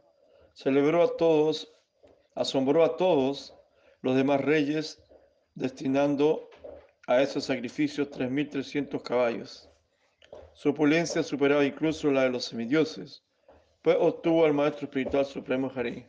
celebró 0.54 1.04
a 1.04 1.18
todos 1.18 1.72
asombró 2.40 2.86
a 2.86 2.96
todos 2.96 3.54
los 4.02 4.16
demás 4.16 4.40
reyes, 4.40 5.04
destinando 5.56 6.50
a 7.06 7.22
esos 7.22 7.44
sacrificios 7.44 8.10
3.300 8.12 9.02
caballos. 9.02 9.70
Su 10.54 10.70
opulencia 10.70 11.22
superaba 11.22 11.66
incluso 11.66 12.10
la 12.12 12.24
de 12.24 12.30
los 12.30 12.46
semidioses, 12.46 13.24
pues 13.82 13.98
obtuvo 14.00 14.46
al 14.46 14.54
Maestro 14.54 14.86
Espiritual 14.86 15.26
Supremo 15.26 15.70
Hari. 15.76 16.06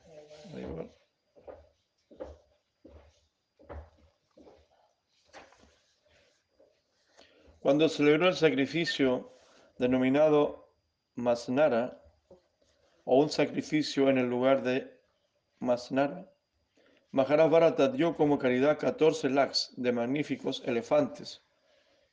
Cuando 7.60 7.90
celebró 7.90 8.28
el 8.28 8.36
sacrificio 8.36 9.30
denominado 9.76 10.72
Masnara, 11.14 12.00
o 13.04 13.20
un 13.20 13.28
sacrificio 13.28 14.08
en 14.08 14.16
el 14.16 14.30
lugar 14.30 14.62
de 14.62 14.98
Masnara, 15.58 16.26
Maharaj 17.10 17.50
Bharata 17.50 17.88
dio 17.88 18.16
como 18.16 18.38
caridad 18.38 18.78
14 18.78 19.28
lakhs 19.28 19.74
de 19.76 19.92
magníficos 19.92 20.62
elefantes, 20.64 21.42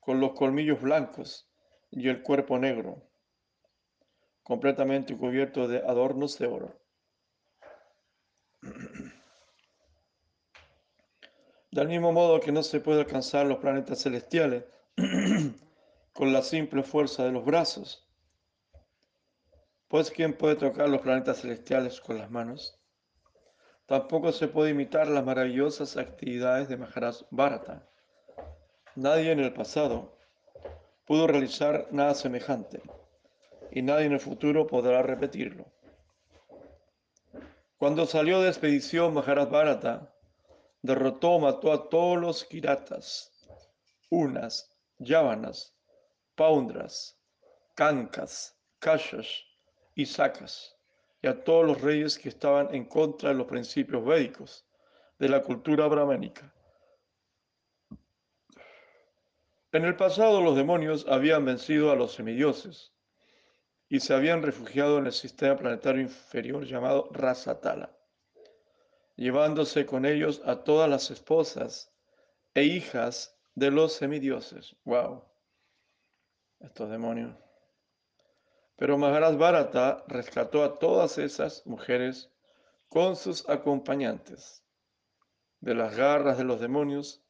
con 0.01 0.19
los 0.19 0.33
colmillos 0.33 0.81
blancos 0.81 1.47
y 1.91 2.09
el 2.09 2.21
cuerpo 2.23 2.59
negro, 2.59 3.01
completamente 4.43 5.15
cubierto 5.15 5.67
de 5.69 5.77
adornos 5.77 6.37
de 6.39 6.47
oro. 6.47 6.77
Del 11.71 11.87
mismo 11.87 12.11
modo 12.11 12.41
que 12.41 12.51
no 12.51 12.63
se 12.63 12.81
puede 12.81 13.01
alcanzar 13.01 13.45
los 13.45 13.59
planetas 13.59 14.01
celestiales 14.01 14.65
con 16.13 16.33
la 16.33 16.41
simple 16.41 16.81
fuerza 16.81 17.23
de 17.23 17.31
los 17.31 17.45
brazos, 17.45 18.07
pues 19.87 20.09
¿quién 20.09 20.35
puede 20.35 20.55
tocar 20.55 20.89
los 20.89 21.01
planetas 21.01 21.41
celestiales 21.41 22.01
con 22.01 22.17
las 22.17 22.31
manos? 22.31 22.79
Tampoco 23.85 24.31
se 24.31 24.47
puede 24.47 24.71
imitar 24.71 25.07
las 25.07 25.23
maravillosas 25.23 25.97
actividades 25.97 26.67
de 26.67 26.77
Maharaj 26.77 27.17
Bharata. 27.29 27.87
Nadie 28.95 29.31
en 29.31 29.39
el 29.39 29.53
pasado 29.53 30.17
pudo 31.05 31.27
realizar 31.27 31.87
nada 31.91 32.15
semejante 32.15 32.81
y 33.71 33.83
nadie 33.83 34.07
en 34.07 34.13
el 34.13 34.19
futuro 34.19 34.65
podrá 34.65 35.03
repetirlo. 35.03 35.65
Cuando 37.77 38.07
salió 38.07 38.41
de 38.41 38.49
expedición 38.49 39.13
Maharaj 39.13 39.49
Bharata, 39.51 40.11
derrotó 40.81 41.37
mató 41.37 41.71
a 41.71 41.87
todos 41.87 42.17
los 42.17 42.43
kiratas, 42.43 43.31
unas, 44.09 44.76
yavanas, 44.99 45.75
paundras, 46.35 47.17
kankas, 47.75 48.55
kashas 48.79 49.43
y 49.95 50.05
sakas 50.05 50.77
y 51.21 51.27
a 51.27 51.43
todos 51.43 51.65
los 51.65 51.81
reyes 51.81 52.17
que 52.17 52.29
estaban 52.29 52.73
en 52.73 52.85
contra 52.85 53.29
de 53.29 53.35
los 53.35 53.47
principios 53.47 54.05
védicos 54.05 54.65
de 55.17 55.29
la 55.29 55.41
cultura 55.41 55.87
brahmánica. 55.87 56.53
En 59.71 59.83
el 59.83 59.95
pasado 59.95 60.41
los 60.41 60.55
demonios 60.55 61.05
habían 61.09 61.45
vencido 61.45 61.91
a 61.91 61.95
los 61.95 62.13
semidioses 62.13 62.93
y 63.89 63.99
se 63.99 64.13
habían 64.13 64.43
refugiado 64.43 64.97
en 64.97 65.07
el 65.07 65.13
sistema 65.13 65.57
planetario 65.57 66.01
inferior 66.01 66.65
llamado 66.65 67.09
Rasatala, 67.11 67.97
llevándose 69.15 69.85
con 69.85 70.05
ellos 70.05 70.41
a 70.45 70.63
todas 70.63 70.89
las 70.89 71.09
esposas 71.11 71.91
e 72.53 72.63
hijas 72.63 73.36
de 73.57 73.71
los 73.71 73.93
semidioses. 73.93 74.75
¡Wow! 74.85 75.23
Estos 76.59 76.91
demonios. 76.91 77.35
Pero 78.75 78.99
Maharaj 78.99 79.35
Bharata 79.35 80.03
rescató 80.07 80.63
a 80.63 80.77
todas 80.77 81.17
esas 81.17 81.65
mujeres 81.65 82.29
con 82.87 83.15
sus 83.15 83.49
acompañantes 83.49 84.63
de 85.59 85.73
las 85.73 85.97
garras 85.97 86.37
de 86.37 86.43
los 86.43 86.59
demonios 86.59 87.23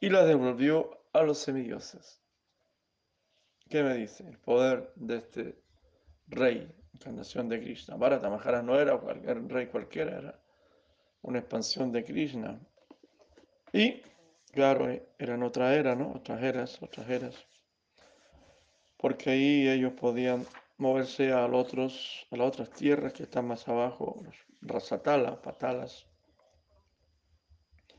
y 0.00 0.10
las 0.10 0.28
devolvió 0.28 1.02
a 1.12 1.22
los 1.22 1.38
semidioses. 1.38 2.22
¿Qué 3.68 3.82
me 3.82 3.94
dice? 3.94 4.28
El 4.28 4.38
poder 4.38 4.92
de 4.94 5.16
este 5.16 5.60
rey, 6.28 6.72
encarnación 6.94 7.48
de 7.48 7.60
Krishna. 7.60 7.96
Bharata 7.96 8.30
Maharaj 8.30 8.62
no 8.62 8.78
era 8.78 8.96
cualquier 8.96 9.44
rey 9.48 9.66
cualquiera, 9.66 10.18
era 10.18 10.40
una 11.22 11.40
expansión 11.40 11.90
de 11.90 12.04
Krishna. 12.04 12.60
Y, 13.72 14.02
claro, 14.52 14.88
eran 15.18 15.42
otra 15.42 15.74
era, 15.74 15.94
¿no? 15.94 16.12
Otras 16.12 16.42
eras, 16.42 16.82
otras 16.82 17.08
eras. 17.08 17.46
porque 18.96 19.30
ahí 19.30 19.68
ellos 19.68 19.92
podían 19.92 20.44
moverse 20.76 21.32
a, 21.32 21.46
otros, 21.46 22.26
a 22.30 22.36
las 22.36 22.48
otras 22.48 22.70
tierras 22.70 23.12
que 23.12 23.24
están 23.24 23.46
más 23.46 23.68
abajo, 23.68 24.20
los 24.24 24.34
rasatalas, 24.60 25.38
patalas. 25.38 26.06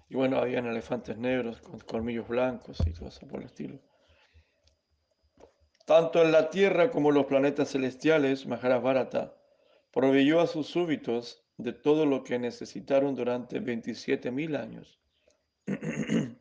Y 0.10 0.16
bueno, 0.16 0.38
habían 0.38 0.66
elefantes 0.66 1.18
negros 1.18 1.62
con 1.62 1.80
colmillos 1.80 2.28
blancos 2.28 2.80
y 2.86 2.94
cosas 2.94 3.30
por 3.30 3.40
el 3.40 3.46
estilo. 3.46 3.80
Tanto 5.86 6.22
en 6.22 6.32
la 6.32 6.50
tierra 6.50 6.92
como 6.92 7.10
en 7.10 7.16
los 7.16 7.26
planetas 7.26 7.72
celestiales, 7.72 8.46
Maharaj 8.46 8.82
Bharata 8.82 9.36
proveyó 9.92 10.40
a 10.40 10.48
sus 10.48 10.68
súbitos 10.68 11.44
de 11.58 11.74
todo 11.74 12.06
lo 12.06 12.24
que 12.24 12.40
necesitaron 12.40 13.16
durante 13.16 13.60
27.000 13.60 14.56
años. 14.56 15.00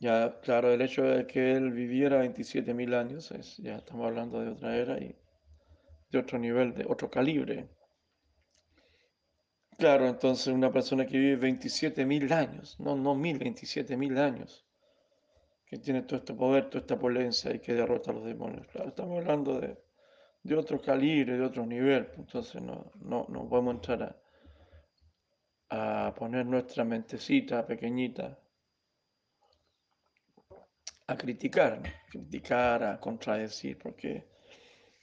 ya, 0.00 0.40
claro, 0.40 0.72
el 0.72 0.82
hecho 0.82 1.02
de 1.02 1.26
que 1.26 1.52
él 1.52 1.72
viviera 1.72 2.22
27.000 2.22 2.94
años, 2.94 3.30
es, 3.32 3.56
ya 3.58 3.76
estamos 3.76 4.06
hablando 4.06 4.40
de 4.40 4.50
otra 4.50 4.76
era 4.76 4.98
y 4.98 5.16
de 6.10 6.18
otro 6.18 6.38
nivel, 6.38 6.74
de 6.74 6.84
otro 6.88 7.10
calibre. 7.10 7.68
Claro, 9.76 10.06
entonces 10.06 10.46
una 10.54 10.70
persona 10.72 11.04
que 11.06 11.18
vive 11.18 11.48
27.000 11.48 12.32
años, 12.32 12.78
no, 12.78 12.94
no 12.94 13.14
mil, 13.14 13.38
27.000 13.38 14.18
años, 14.18 14.64
que 15.66 15.78
tiene 15.78 16.02
todo 16.02 16.18
este 16.18 16.34
poder, 16.34 16.70
toda 16.70 16.80
esta 16.80 16.98
polencia 16.98 17.52
y 17.52 17.58
que 17.58 17.74
derrota 17.74 18.12
a 18.12 18.14
los 18.14 18.24
demonios. 18.24 18.66
Claro, 18.68 18.90
estamos 18.90 19.18
hablando 19.18 19.58
de, 19.58 19.76
de 20.44 20.56
otro 20.56 20.80
calibre, 20.80 21.36
de 21.36 21.44
otro 21.44 21.66
nivel, 21.66 22.08
entonces 22.16 22.62
no, 22.62 22.92
no, 23.00 23.26
no 23.28 23.48
podemos 23.48 23.74
entrar 23.74 24.02
a, 24.04 24.23
a 25.70 26.14
poner 26.16 26.46
nuestra 26.46 26.84
mentecita 26.84 27.66
pequeñita 27.66 28.38
a 31.06 31.16
criticar, 31.16 31.80
¿no? 31.80 31.90
criticar, 32.10 32.82
a 32.82 33.00
contradecir, 33.00 33.78
porque 33.78 34.24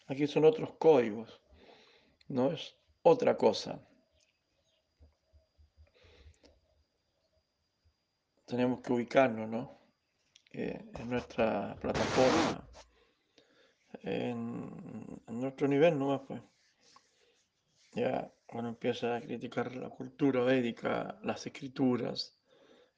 aquí 0.07 0.25
son 0.27 0.45
otros 0.45 0.73
códigos, 0.79 1.41
no 2.27 2.51
es 2.51 2.75
otra 3.03 3.37
cosa. 3.37 3.79
Tenemos 8.45 8.81
que 8.81 8.93
ubicarnos, 8.93 9.47
¿no? 9.47 9.79
Eh, 10.51 10.91
en 10.95 11.09
nuestra 11.09 11.75
plataforma, 11.79 12.67
en, 14.03 15.21
en 15.27 15.39
nuestro 15.39 15.67
nivel 15.67 15.97
nomás, 15.97 16.21
pues. 16.27 16.41
Ya 17.93 18.31
cuando 18.51 18.69
empieza 18.69 19.15
a 19.15 19.21
criticar 19.21 19.73
la 19.77 19.89
cultura 19.89 20.41
védica, 20.41 21.17
las 21.23 21.45
escrituras, 21.47 22.37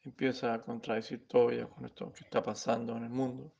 empieza 0.02 0.52
a 0.52 0.62
contradecir 0.62 1.28
todo 1.28 1.70
con 1.70 1.86
esto 1.86 2.12
que 2.12 2.24
está 2.24 2.42
pasando 2.42 2.98
en 2.98 3.04
el 3.04 3.12
mundo. 3.12 3.54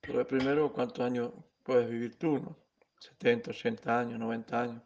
Pero 0.00 0.26
primero, 0.26 0.72
¿cuántos 0.72 1.06
años 1.06 1.32
puedes 1.62 1.88
vivir 1.88 2.18
tú? 2.18 2.38
No? 2.38 2.58
70, 2.98 3.52
80 3.52 4.00
años, 4.00 4.18
90 4.18 4.60
años. 4.60 4.82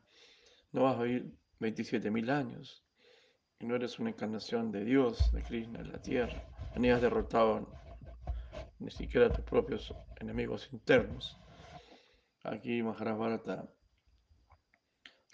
No 0.73 0.83
vas 0.83 0.99
a 0.99 1.03
vivir 1.05 1.35
27.000 1.61 2.31
años. 2.31 2.85
Y 3.59 3.65
no 3.67 3.75
eres 3.75 3.99
una 3.99 4.11
encarnación 4.11 4.71
de 4.71 4.85
Dios, 4.85 5.33
de 5.33 5.43
Krishna 5.43 5.81
en 5.81 5.93
la 5.93 6.03
tierra. 6.03 6.47
Ni 6.77 6.91
has 6.91 7.01
derrotado 7.01 7.73
ni 8.79 8.91
siquiera 8.91 9.33
tus 9.33 9.45
propios 9.45 9.95
enemigos 10.21 10.69
internos. 10.73 11.39
Aquí 12.51 12.83
Maharabharata 12.83 13.69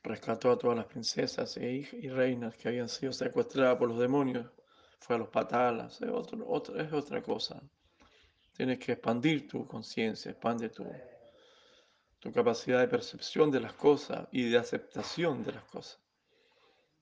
rescató 0.02 0.50
a 0.50 0.58
todas 0.58 0.76
las 0.76 0.86
princesas 0.86 1.56
e 1.56 1.86
y 1.92 2.08
reinas 2.08 2.56
que 2.56 2.66
habían 2.66 2.88
sido 2.88 3.12
secuestradas 3.12 3.78
por 3.78 3.88
los 3.88 4.00
demonios. 4.00 4.50
Fue 4.98 5.14
a 5.14 5.18
los 5.20 5.28
patalas, 5.28 6.00
es, 6.02 6.08
es 6.08 6.92
otra 6.92 7.22
cosa. 7.22 7.62
Tienes 8.56 8.80
que 8.80 8.92
expandir 8.92 9.46
tu 9.46 9.64
conciencia, 9.64 10.32
expande 10.32 10.70
tu, 10.70 10.84
tu 12.18 12.32
capacidad 12.32 12.80
de 12.80 12.88
percepción 12.88 13.48
de 13.48 13.60
las 13.60 13.74
cosas 13.74 14.26
y 14.32 14.50
de 14.50 14.58
aceptación 14.58 15.44
de 15.44 15.52
las 15.52 15.64
cosas. 15.66 16.00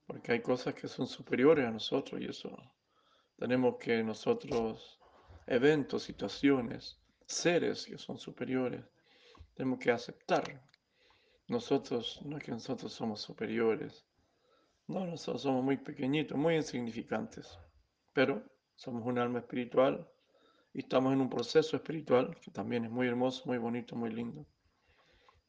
Porque 0.05 0.33
hay 0.33 0.41
cosas 0.41 0.75
que 0.75 0.87
son 0.87 1.07
superiores 1.07 1.65
a 1.65 1.71
nosotros 1.71 2.21
y 2.21 2.25
eso 2.25 2.55
tenemos 3.35 3.77
que 3.77 4.03
nosotros, 4.03 4.99
eventos, 5.47 6.03
situaciones, 6.03 6.99
seres 7.25 7.87
que 7.87 7.97
son 7.97 8.19
superiores, 8.19 8.85
tenemos 9.53 9.79
que 9.79 9.91
aceptar. 9.91 10.61
Nosotros, 11.47 12.21
no 12.23 12.37
es 12.37 12.43
que 12.43 12.51
nosotros 12.51 12.91
somos 12.93 13.21
superiores, 13.21 14.05
no, 14.87 15.05
nosotros 15.05 15.41
somos 15.41 15.63
muy 15.63 15.77
pequeñitos, 15.77 16.37
muy 16.37 16.55
insignificantes, 16.55 17.57
pero 18.11 18.43
somos 18.75 19.05
un 19.05 19.17
alma 19.17 19.39
espiritual 19.39 20.09
y 20.73 20.79
estamos 20.79 21.13
en 21.13 21.21
un 21.21 21.29
proceso 21.29 21.75
espiritual 21.75 22.35
que 22.41 22.51
también 22.51 22.85
es 22.85 22.91
muy 22.91 23.07
hermoso, 23.07 23.43
muy 23.45 23.57
bonito, 23.57 23.95
muy 23.95 24.11
lindo, 24.11 24.45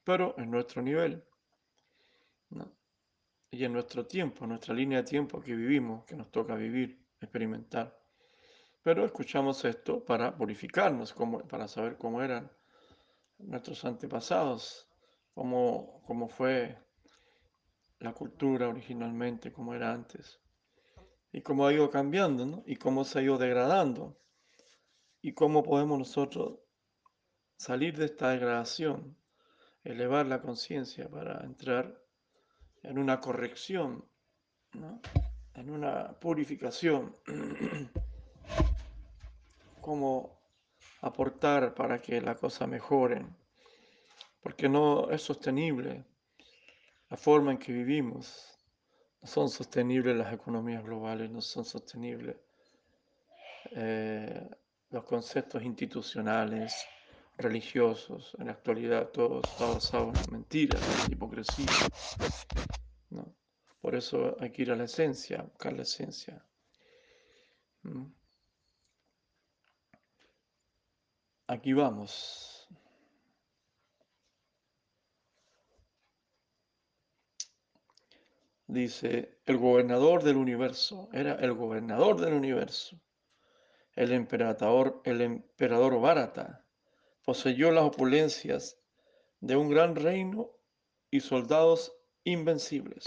pero 0.05 0.35
en 0.38 0.51
nuestro 0.51 0.83
nivel. 0.83 1.25
y 3.51 3.64
en 3.64 3.73
nuestro 3.73 4.05
tiempo, 4.05 4.47
nuestra 4.47 4.75
línea 4.75 4.99
de 4.99 5.05
tiempo 5.05 5.40
que 5.40 5.55
vivimos, 5.55 6.05
que 6.05 6.17
nos 6.17 6.31
toca 6.33 6.57
vivir, 6.57 6.99
experimentar. 7.21 7.97
Pero 8.83 9.05
escuchamos 9.05 9.64
esto 9.64 10.05
para 10.05 10.37
purificarnos, 10.37 11.12
como, 11.12 11.38
para 11.47 11.69
saber 11.69 11.97
cómo 11.97 12.21
eran 12.21 12.51
nuestros 13.38 13.85
antepasados, 13.85 14.88
cómo, 15.35 16.03
cómo 16.07 16.29
fue 16.29 16.79
la 17.99 18.12
cultura 18.12 18.68
originalmente, 18.68 19.53
cómo 19.53 19.75
era 19.75 19.92
antes, 19.92 20.40
y 21.33 21.42
cómo 21.42 21.66
ha 21.66 21.73
ido 21.73 21.90
cambiando, 21.90 22.47
¿no? 22.47 22.62
y 22.66 22.77
cómo 22.77 23.05
se 23.05 23.18
ha 23.18 23.23
ido 23.23 23.38
degradando, 23.38 24.16
y 25.20 25.33
cómo 25.33 25.62
podemos 25.62 25.99
nosotros 25.99 26.59
salir 27.57 27.97
de 27.97 28.07
esta 28.07 28.31
degradación, 28.31 29.16
elevar 29.83 30.27
la 30.27 30.40
conciencia 30.40 31.09
para 31.09 31.44
entrar 31.44 32.01
en 32.83 32.99
una 32.99 33.20
corrección, 33.20 34.05
¿no? 34.73 35.01
en 35.55 35.70
una 35.70 36.18
purificación, 36.20 37.16
cómo 39.81 40.34
aportar 41.05 41.75
para 41.75 42.01
que 42.01 42.21
la 42.21 42.35
cosa 42.35 42.67
mejore, 42.67 43.27
porque 44.43 44.69
no 44.69 45.11
es 45.11 45.23
sostenible 45.23 46.05
la 47.11 47.17
forma 47.17 47.53
en 47.53 47.59
que 47.59 47.73
vivimos, 47.73 48.59
no 49.21 49.29
son 49.29 49.49
sostenibles 49.49 50.17
las 50.17 50.33
economías 50.33 50.83
globales, 50.83 51.31
no 51.31 51.40
son 51.40 51.64
sostenibles 51.64 52.37
eh, 53.73 54.49
los 54.90 55.05
conceptos 55.05 55.62
institucionales, 55.62 56.87
religiosos, 57.37 58.37
en 58.38 58.47
la 58.47 58.53
actualidad 58.53 59.09
todo 59.09 59.40
está 59.40 59.67
basado 59.67 60.12
en 60.12 60.33
mentiras, 60.33 60.81
en 61.07 61.12
hipocresía. 61.12 61.67
¿no? 63.11 63.35
Por 63.81 63.95
eso 63.95 64.37
hay 64.40 64.51
que 64.51 64.62
ir 64.62 64.71
a 64.71 64.77
la 64.77 64.85
esencia, 64.85 65.43
buscar 65.43 65.73
la 65.73 65.83
esencia. 65.83 66.45
Aquí 71.55 71.73
vamos. 71.73 72.69
Dice, 78.67 79.38
el 79.47 79.59
gobernador 79.59 80.25
del 80.25 80.37
universo, 80.37 81.09
era 81.12 81.35
el 81.37 81.53
gobernador 81.53 82.21
del 82.21 82.35
universo, 82.35 83.01
el 83.93 84.11
emperador, 84.11 85.01
el 85.05 85.21
emperador 85.21 86.01
Bharata, 86.01 86.67
poseyó 87.25 87.71
las 87.71 87.85
opulencias 87.85 88.77
de 89.38 89.55
un 89.55 89.71
gran 89.71 89.95
reino 89.95 90.51
y 91.09 91.21
soldados 91.21 91.97
invencibles. 92.25 93.05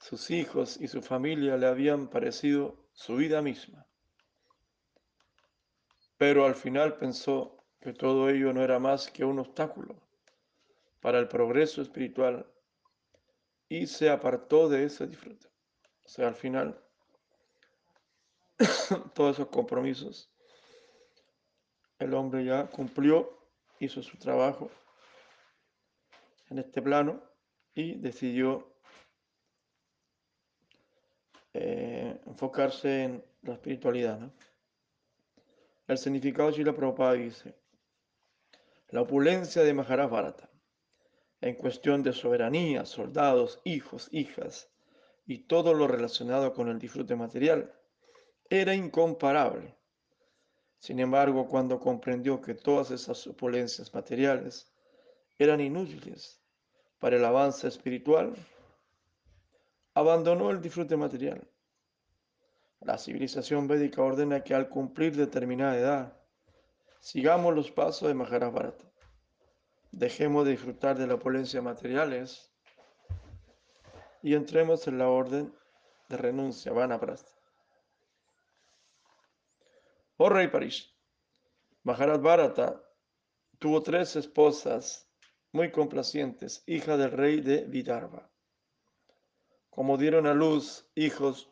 Sus 0.00 0.28
hijos 0.32 0.76
y 0.80 0.88
su 0.88 1.02
familia 1.02 1.56
le 1.56 1.68
habían 1.68 2.08
parecido 2.08 2.88
su 2.94 3.14
vida 3.14 3.42
misma. 3.42 3.87
Pero 6.18 6.44
al 6.44 6.56
final 6.56 6.96
pensó 6.96 7.56
que 7.80 7.92
todo 7.92 8.28
ello 8.28 8.52
no 8.52 8.62
era 8.62 8.78
más 8.78 9.10
que 9.10 9.24
un 9.24 9.38
obstáculo 9.38 9.96
para 11.00 11.20
el 11.20 11.28
progreso 11.28 11.80
espiritual 11.80 12.44
y 13.68 13.86
se 13.86 14.10
apartó 14.10 14.68
de 14.68 14.84
ese 14.84 15.06
disfrute. 15.06 15.46
O 16.04 16.08
sea, 16.08 16.28
al 16.28 16.34
final, 16.34 16.82
todos 19.14 19.36
esos 19.36 19.48
compromisos, 19.48 20.30
el 22.00 22.12
hombre 22.14 22.44
ya 22.44 22.66
cumplió, 22.68 23.46
hizo 23.78 24.02
su 24.02 24.16
trabajo 24.18 24.70
en 26.50 26.58
este 26.58 26.82
plano 26.82 27.22
y 27.74 27.94
decidió 27.94 28.74
eh, 31.52 32.20
enfocarse 32.26 33.04
en 33.04 33.24
la 33.42 33.54
espiritualidad. 33.54 34.18
¿no? 34.18 34.32
El 35.88 35.96
significado 35.96 36.50
de 36.50 36.64
la 36.64 36.74
Prabhupada 36.74 37.14
dice, 37.14 37.54
la 38.90 39.00
opulencia 39.00 39.62
de 39.62 39.72
Maharaj 39.72 40.10
Bharata, 40.10 40.50
en 41.40 41.54
cuestión 41.54 42.02
de 42.02 42.12
soberanía, 42.12 42.84
soldados, 42.84 43.62
hijos, 43.64 44.06
hijas 44.12 44.68
y 45.26 45.38
todo 45.38 45.72
lo 45.72 45.88
relacionado 45.88 46.52
con 46.52 46.68
el 46.68 46.78
disfrute 46.78 47.16
material, 47.16 47.72
era 48.50 48.74
incomparable. 48.74 49.78
Sin 50.78 51.00
embargo, 51.00 51.48
cuando 51.48 51.80
comprendió 51.80 52.38
que 52.38 52.54
todas 52.54 52.90
esas 52.90 53.26
opulencias 53.26 53.94
materiales 53.94 54.70
eran 55.38 55.62
inútiles 55.62 56.38
para 56.98 57.16
el 57.16 57.24
avance 57.24 57.66
espiritual, 57.66 58.34
abandonó 59.94 60.50
el 60.50 60.60
disfrute 60.60 60.98
material. 60.98 61.48
La 62.80 62.96
civilización 62.98 63.66
védica 63.66 64.02
ordena 64.02 64.44
que 64.44 64.54
al 64.54 64.68
cumplir 64.68 65.16
determinada 65.16 65.76
edad, 65.76 66.22
sigamos 67.00 67.54
los 67.54 67.70
pasos 67.70 68.08
de 68.08 68.14
Mahabharata. 68.14 68.84
Dejemos 69.90 70.44
de 70.44 70.52
disfrutar 70.52 70.98
de 70.98 71.06
la 71.06 71.14
opulencia 71.14 71.62
materiales 71.62 72.52
y 74.22 74.34
entremos 74.34 74.86
en 74.86 74.98
la 74.98 75.08
orden 75.08 75.54
de 76.08 76.16
renuncia, 76.16 76.72
Vanaprastha. 76.72 77.38
Oh 80.16 80.28
rey 80.28 80.48
Parish, 80.48 80.92
Maharaj 81.84 82.20
Bharata 82.20 82.82
tuvo 83.58 83.82
tres 83.82 84.16
esposas 84.16 85.08
muy 85.52 85.70
complacientes, 85.70 86.62
hija 86.66 86.96
del 86.96 87.12
rey 87.12 87.40
de 87.40 87.64
Vidarbha. 87.64 88.30
Como 89.70 89.96
dieron 89.96 90.26
a 90.26 90.34
luz 90.34 90.90
hijos 90.94 91.50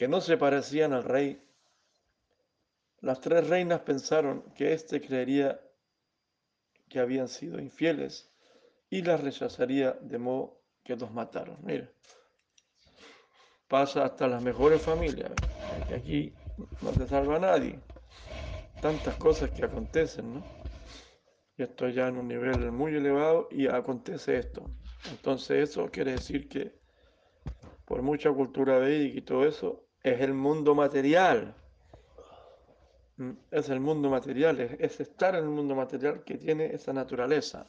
que 0.00 0.08
no 0.08 0.22
se 0.22 0.38
parecían 0.38 0.94
al 0.94 1.04
rey, 1.04 1.46
las 3.00 3.20
tres 3.20 3.46
reinas 3.46 3.80
pensaron 3.80 4.50
que 4.54 4.72
éste 4.72 4.98
creería 4.98 5.60
que 6.88 7.00
habían 7.00 7.28
sido 7.28 7.60
infieles 7.60 8.32
y 8.88 9.02
las 9.02 9.20
rechazaría 9.20 9.92
de 9.92 10.16
modo 10.16 10.62
que 10.82 10.96
los 10.96 11.12
mataron. 11.12 11.58
Mira, 11.64 11.92
pasa 13.68 14.06
hasta 14.06 14.26
las 14.26 14.40
mejores 14.40 14.80
familias, 14.80 15.32
aquí 15.94 16.34
no 16.80 16.92
te 16.94 17.06
salva 17.06 17.38
nadie. 17.38 17.78
Tantas 18.80 19.16
cosas 19.16 19.50
que 19.50 19.66
acontecen, 19.66 20.32
¿no? 20.32 20.46
Y 21.58 21.62
esto 21.62 21.90
ya 21.90 22.08
en 22.08 22.16
un 22.16 22.26
nivel 22.26 22.72
muy 22.72 22.96
elevado 22.96 23.48
y 23.50 23.66
acontece 23.66 24.38
esto. 24.38 24.66
Entonces 25.04 25.68
eso 25.68 25.90
quiere 25.90 26.12
decir 26.12 26.48
que 26.48 26.80
por 27.84 28.00
mucha 28.00 28.32
cultura 28.32 28.78
védica 28.78 29.18
y 29.18 29.22
todo 29.22 29.44
eso, 29.44 29.89
es 30.02 30.20
el 30.20 30.34
mundo 30.34 30.74
material. 30.74 31.54
Mm, 33.16 33.32
es 33.50 33.68
el 33.68 33.80
mundo 33.80 34.08
material, 34.08 34.60
es, 34.60 35.00
estar 35.00 35.34
en 35.34 35.44
el 35.44 35.50
mundo 35.50 35.74
material 35.74 36.24
que 36.24 36.38
tiene 36.38 36.74
esa 36.74 36.92
naturaleza. 36.92 37.66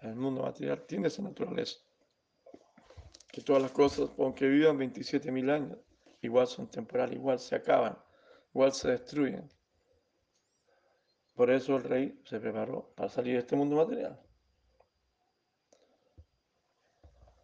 El 0.00 0.16
mundo 0.16 0.42
material 0.42 0.82
tiene 0.86 1.08
esa 1.08 1.22
naturaleza. 1.22 1.78
Que 3.30 3.40
todas 3.40 3.62
las 3.62 3.72
cosas, 3.72 4.10
aunque 4.18 4.48
vivan 4.48 4.78
27.000 4.78 5.50
años, 5.50 5.78
igual 6.22 6.46
son 6.46 6.68
temporales, 6.68 7.16
igual 7.16 7.38
se 7.38 7.54
acaban, 7.54 7.96
igual 8.52 8.72
se 8.72 8.90
destruyen. 8.90 9.48
Por 11.34 11.50
eso 11.50 11.76
el 11.76 11.84
rey 11.84 12.20
se 12.24 12.38
preparó 12.38 12.92
para 12.94 13.08
salir 13.08 13.34
de 13.34 13.40
este 13.40 13.56
mundo 13.56 13.76
material. 13.76 14.20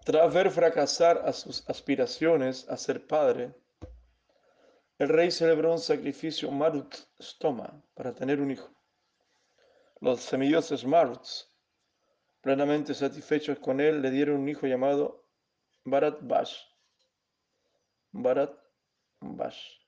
Tras 0.04 0.32
ver 0.32 0.50
fracasar 0.50 1.22
a 1.24 1.32
sus 1.32 1.68
aspiraciones 1.68 2.68
a 2.68 2.76
ser 2.76 3.06
padre, 3.06 3.52
el 5.00 5.08
rey 5.08 5.30
celebró 5.30 5.72
un 5.72 5.78
sacrificio 5.78 6.50
Marut 6.50 6.94
Stoma 7.18 7.82
para 7.94 8.14
tener 8.14 8.38
un 8.38 8.50
hijo. 8.50 8.70
Los 10.02 10.20
semidioses 10.20 10.84
Maruts, 10.84 11.50
plenamente 12.42 12.92
satisfechos 12.92 13.58
con 13.60 13.80
él, 13.80 14.02
le 14.02 14.10
dieron 14.10 14.40
un 14.40 14.48
hijo 14.50 14.66
llamado 14.66 15.26
Bharat 15.84 16.18
Bash. 16.20 16.54
Bharat 18.12 18.52
Bash. 19.20 19.80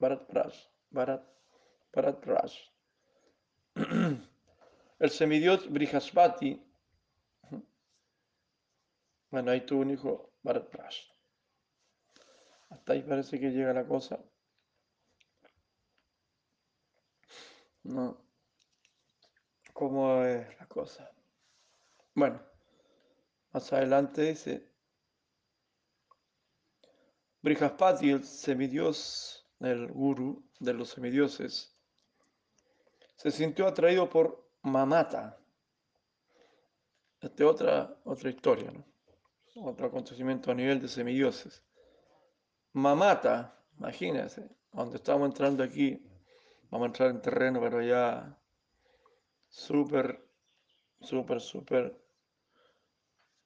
Bharat 0.00 0.26
Prash. 0.26 0.66
Bharat, 0.90 1.24
Bharat 1.92 2.20
Prash. 2.20 2.58
El 4.98 5.10
semidios 5.10 5.70
Brihaspati 5.70 6.60
bueno, 9.30 9.50
ahí 9.52 9.60
tuvo 9.60 9.82
un 9.82 9.90
hijo 9.90 10.32
Bharat 10.42 10.70
Prash. 10.70 11.15
Hasta 12.70 12.92
ahí 12.92 13.02
parece 13.02 13.38
que 13.38 13.50
llega 13.50 13.72
la 13.72 13.86
cosa. 13.86 14.18
No. 17.84 18.20
¿Cómo 19.72 20.22
es 20.24 20.58
la 20.58 20.66
cosa? 20.66 21.10
Bueno, 22.14 22.40
más 23.52 23.72
adelante 23.72 24.22
dice, 24.22 24.72
Brihaspati, 27.42 28.10
el 28.10 28.24
semidios, 28.24 29.46
el 29.60 29.92
guru 29.92 30.42
de 30.58 30.72
los 30.72 30.88
semidioses, 30.88 31.76
se 33.16 33.30
sintió 33.30 33.66
atraído 33.66 34.08
por 34.08 34.50
Mamata. 34.62 35.38
Esta 37.20 37.44
es 37.44 37.50
otra, 37.50 37.96
otra 38.04 38.30
historia, 38.30 38.70
¿no? 38.70 38.84
Otro 39.62 39.86
acontecimiento 39.86 40.50
a 40.50 40.54
nivel 40.54 40.80
de 40.80 40.88
semidioses. 40.88 41.65
Mamata, 42.76 43.58
imagínense, 43.78 44.50
cuando 44.70 44.96
estamos 44.96 45.30
entrando 45.30 45.62
aquí, 45.62 45.98
vamos 46.70 46.84
a 46.84 46.88
entrar 46.88 47.08
en 47.08 47.22
terreno, 47.22 47.58
pero 47.58 47.80
ya 47.80 48.38
súper, 49.48 50.22
súper, 51.00 51.40
súper 51.40 51.98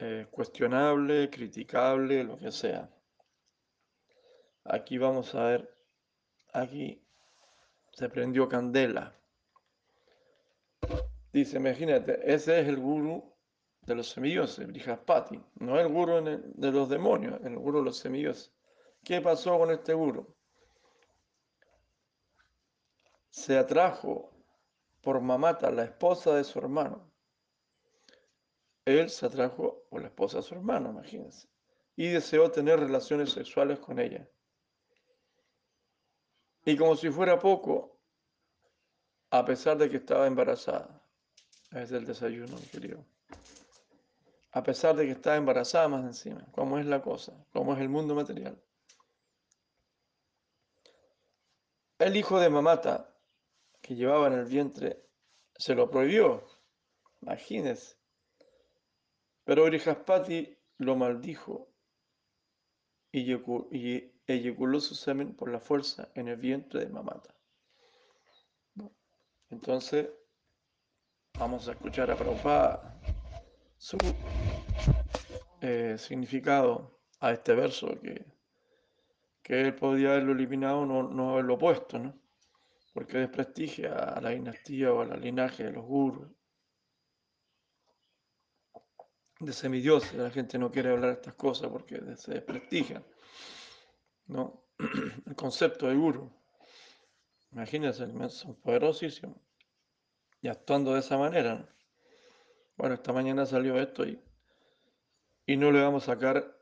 eh, 0.00 0.26
cuestionable, 0.32 1.30
criticable, 1.30 2.24
lo 2.24 2.38
que 2.38 2.50
sea. 2.50 2.90
Aquí 4.64 4.98
vamos 4.98 5.32
a 5.36 5.44
ver, 5.44 5.74
aquí 6.52 7.00
se 7.92 8.08
prendió 8.08 8.48
candela. 8.48 9.14
Dice, 11.32 11.58
imagínate, 11.58 12.18
ese 12.24 12.62
es 12.62 12.66
el 12.66 12.78
guru 12.78 13.32
de 13.82 13.94
los 13.94 14.08
semidioses, 14.08 14.66
Brihaspati, 14.66 15.40
no 15.60 15.78
el 15.78 15.86
guru 15.86 16.20
de 16.20 16.72
los 16.72 16.88
demonios, 16.88 17.40
el 17.44 17.56
guru 17.56 17.78
de 17.78 17.84
los 17.84 17.96
semidioses. 17.96 18.52
¿Qué 19.04 19.20
pasó 19.20 19.58
con 19.58 19.70
este 19.70 19.94
guru? 19.94 20.26
Se 23.30 23.56
atrajo 23.56 24.30
por 25.00 25.20
Mamata, 25.20 25.70
la 25.70 25.84
esposa 25.84 26.34
de 26.34 26.44
su 26.44 26.58
hermano. 26.58 27.10
Él 28.84 29.08
se 29.10 29.26
atrajo 29.26 29.84
por 29.88 30.02
la 30.02 30.08
esposa 30.08 30.38
de 30.38 30.42
su 30.42 30.54
hermano, 30.54 30.90
imagínense, 30.90 31.48
y 31.96 32.08
deseó 32.08 32.50
tener 32.50 32.80
relaciones 32.80 33.30
sexuales 33.30 33.78
con 33.78 33.98
ella. 33.98 34.28
Y 36.64 36.76
como 36.76 36.96
si 36.96 37.10
fuera 37.10 37.38
poco, 37.38 37.98
a 39.30 39.44
pesar 39.44 39.78
de 39.78 39.88
que 39.88 39.96
estaba 39.98 40.26
embarazada, 40.26 41.02
es 41.70 41.92
el 41.92 42.04
desayuno, 42.04 42.56
querido. 42.70 43.04
A 44.52 44.62
pesar 44.62 44.96
de 44.96 45.06
que 45.06 45.12
estaba 45.12 45.36
embarazada 45.36 45.88
más 45.88 46.04
encima, 46.04 46.44
cómo 46.52 46.78
es 46.78 46.86
la 46.86 47.00
cosa, 47.00 47.32
cómo 47.52 47.74
es 47.74 47.80
el 47.80 47.88
mundo 47.88 48.14
material. 48.14 48.60
El 52.00 52.16
hijo 52.16 52.40
de 52.40 52.48
Mamata, 52.48 53.14
que 53.82 53.94
llevaba 53.94 54.28
en 54.28 54.32
el 54.32 54.46
vientre, 54.46 55.04
se 55.54 55.74
lo 55.74 55.90
prohibió. 55.90 56.42
Imagínense. 57.20 57.98
Pero 59.44 59.64
Orijaspati 59.64 60.56
lo 60.78 60.96
maldijo 60.96 61.68
y 63.12 63.30
eyaculó 64.26 64.80
su 64.80 64.94
semen 64.94 65.36
por 65.36 65.50
la 65.50 65.60
fuerza 65.60 66.08
en 66.14 66.28
el 66.28 66.38
vientre 66.38 66.80
de 66.80 66.88
Mamata. 66.88 67.34
Entonces, 69.50 70.08
vamos 71.38 71.68
a 71.68 71.72
escuchar 71.72 72.10
a 72.10 72.16
Prabhupada 72.16 72.98
su 73.76 73.98
eh, 75.60 75.96
significado 75.98 76.98
a 77.18 77.32
este 77.32 77.54
verso 77.54 78.00
que 78.00 78.24
que 79.42 79.60
él 79.60 79.74
podía 79.74 80.10
haberlo 80.12 80.32
eliminado, 80.32 80.86
no, 80.86 81.02
no 81.04 81.30
haberlo 81.32 81.58
puesto, 81.58 81.98
¿no? 81.98 82.20
Porque 82.94 83.18
desprestigia 83.18 83.94
a 83.94 84.20
la 84.20 84.30
dinastía 84.30 84.92
o 84.92 85.00
a 85.02 85.06
la 85.06 85.16
linaje 85.16 85.64
de 85.64 85.72
los 85.72 85.84
gurus, 85.84 86.30
de 89.40 89.52
semidioses. 89.52 90.14
La 90.14 90.30
gente 90.30 90.58
no 90.58 90.70
quiere 90.70 90.90
hablar 90.90 91.10
de 91.10 91.14
estas 91.16 91.34
cosas 91.34 91.68
porque 91.70 92.00
se 92.16 92.34
desprestigian, 92.34 93.04
¿no? 94.26 94.66
El 95.26 95.34
concepto 95.36 95.86
de 95.88 95.96
guru. 95.96 96.30
Imagínense, 97.52 98.06
son 98.30 98.54
poderosísimos. 98.60 99.36
Y 100.42 100.48
actuando 100.48 100.94
de 100.94 101.00
esa 101.00 101.18
manera, 101.18 101.68
Bueno, 102.76 102.94
esta 102.94 103.12
mañana 103.12 103.46
salió 103.46 103.78
esto 103.80 104.04
y, 104.06 104.20
y 105.46 105.56
no 105.56 105.70
le 105.70 105.82
vamos 105.82 106.04
a 106.08 106.14
sacar, 106.14 106.56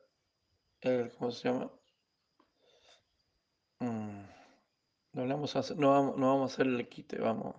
el, 0.81 1.13
¿cómo 1.13 1.31
se 1.31 1.49
llama? 1.49 1.71
Mm, 3.81 4.25
no, 5.13 5.29
vamos 5.29 5.57
a 5.57 5.61
hacer, 5.61 5.77
no, 5.77 5.91
vamos, 5.91 6.17
no 6.17 6.29
vamos 6.29 6.51
a 6.51 6.55
hacer 6.55 6.67
el 6.67 6.89
quite, 6.89 7.19
vamos 7.19 7.57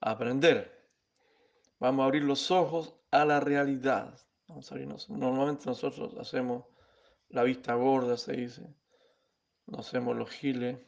a 0.00 0.10
aprender. 0.10 0.78
Vamos 1.78 2.02
a 2.02 2.06
abrir 2.06 2.24
los 2.24 2.50
ojos 2.50 2.94
a 3.10 3.24
la 3.24 3.40
realidad. 3.40 4.18
Vamos 4.48 4.70
a 4.70 4.74
abrirnos. 4.74 5.08
Normalmente 5.10 5.66
nosotros 5.66 6.16
hacemos 6.18 6.64
la 7.28 7.42
vista 7.42 7.74
gorda, 7.74 8.16
se 8.16 8.32
dice. 8.32 8.74
no 9.66 9.80
hacemos 9.80 10.16
los 10.16 10.30
giles 10.30 10.78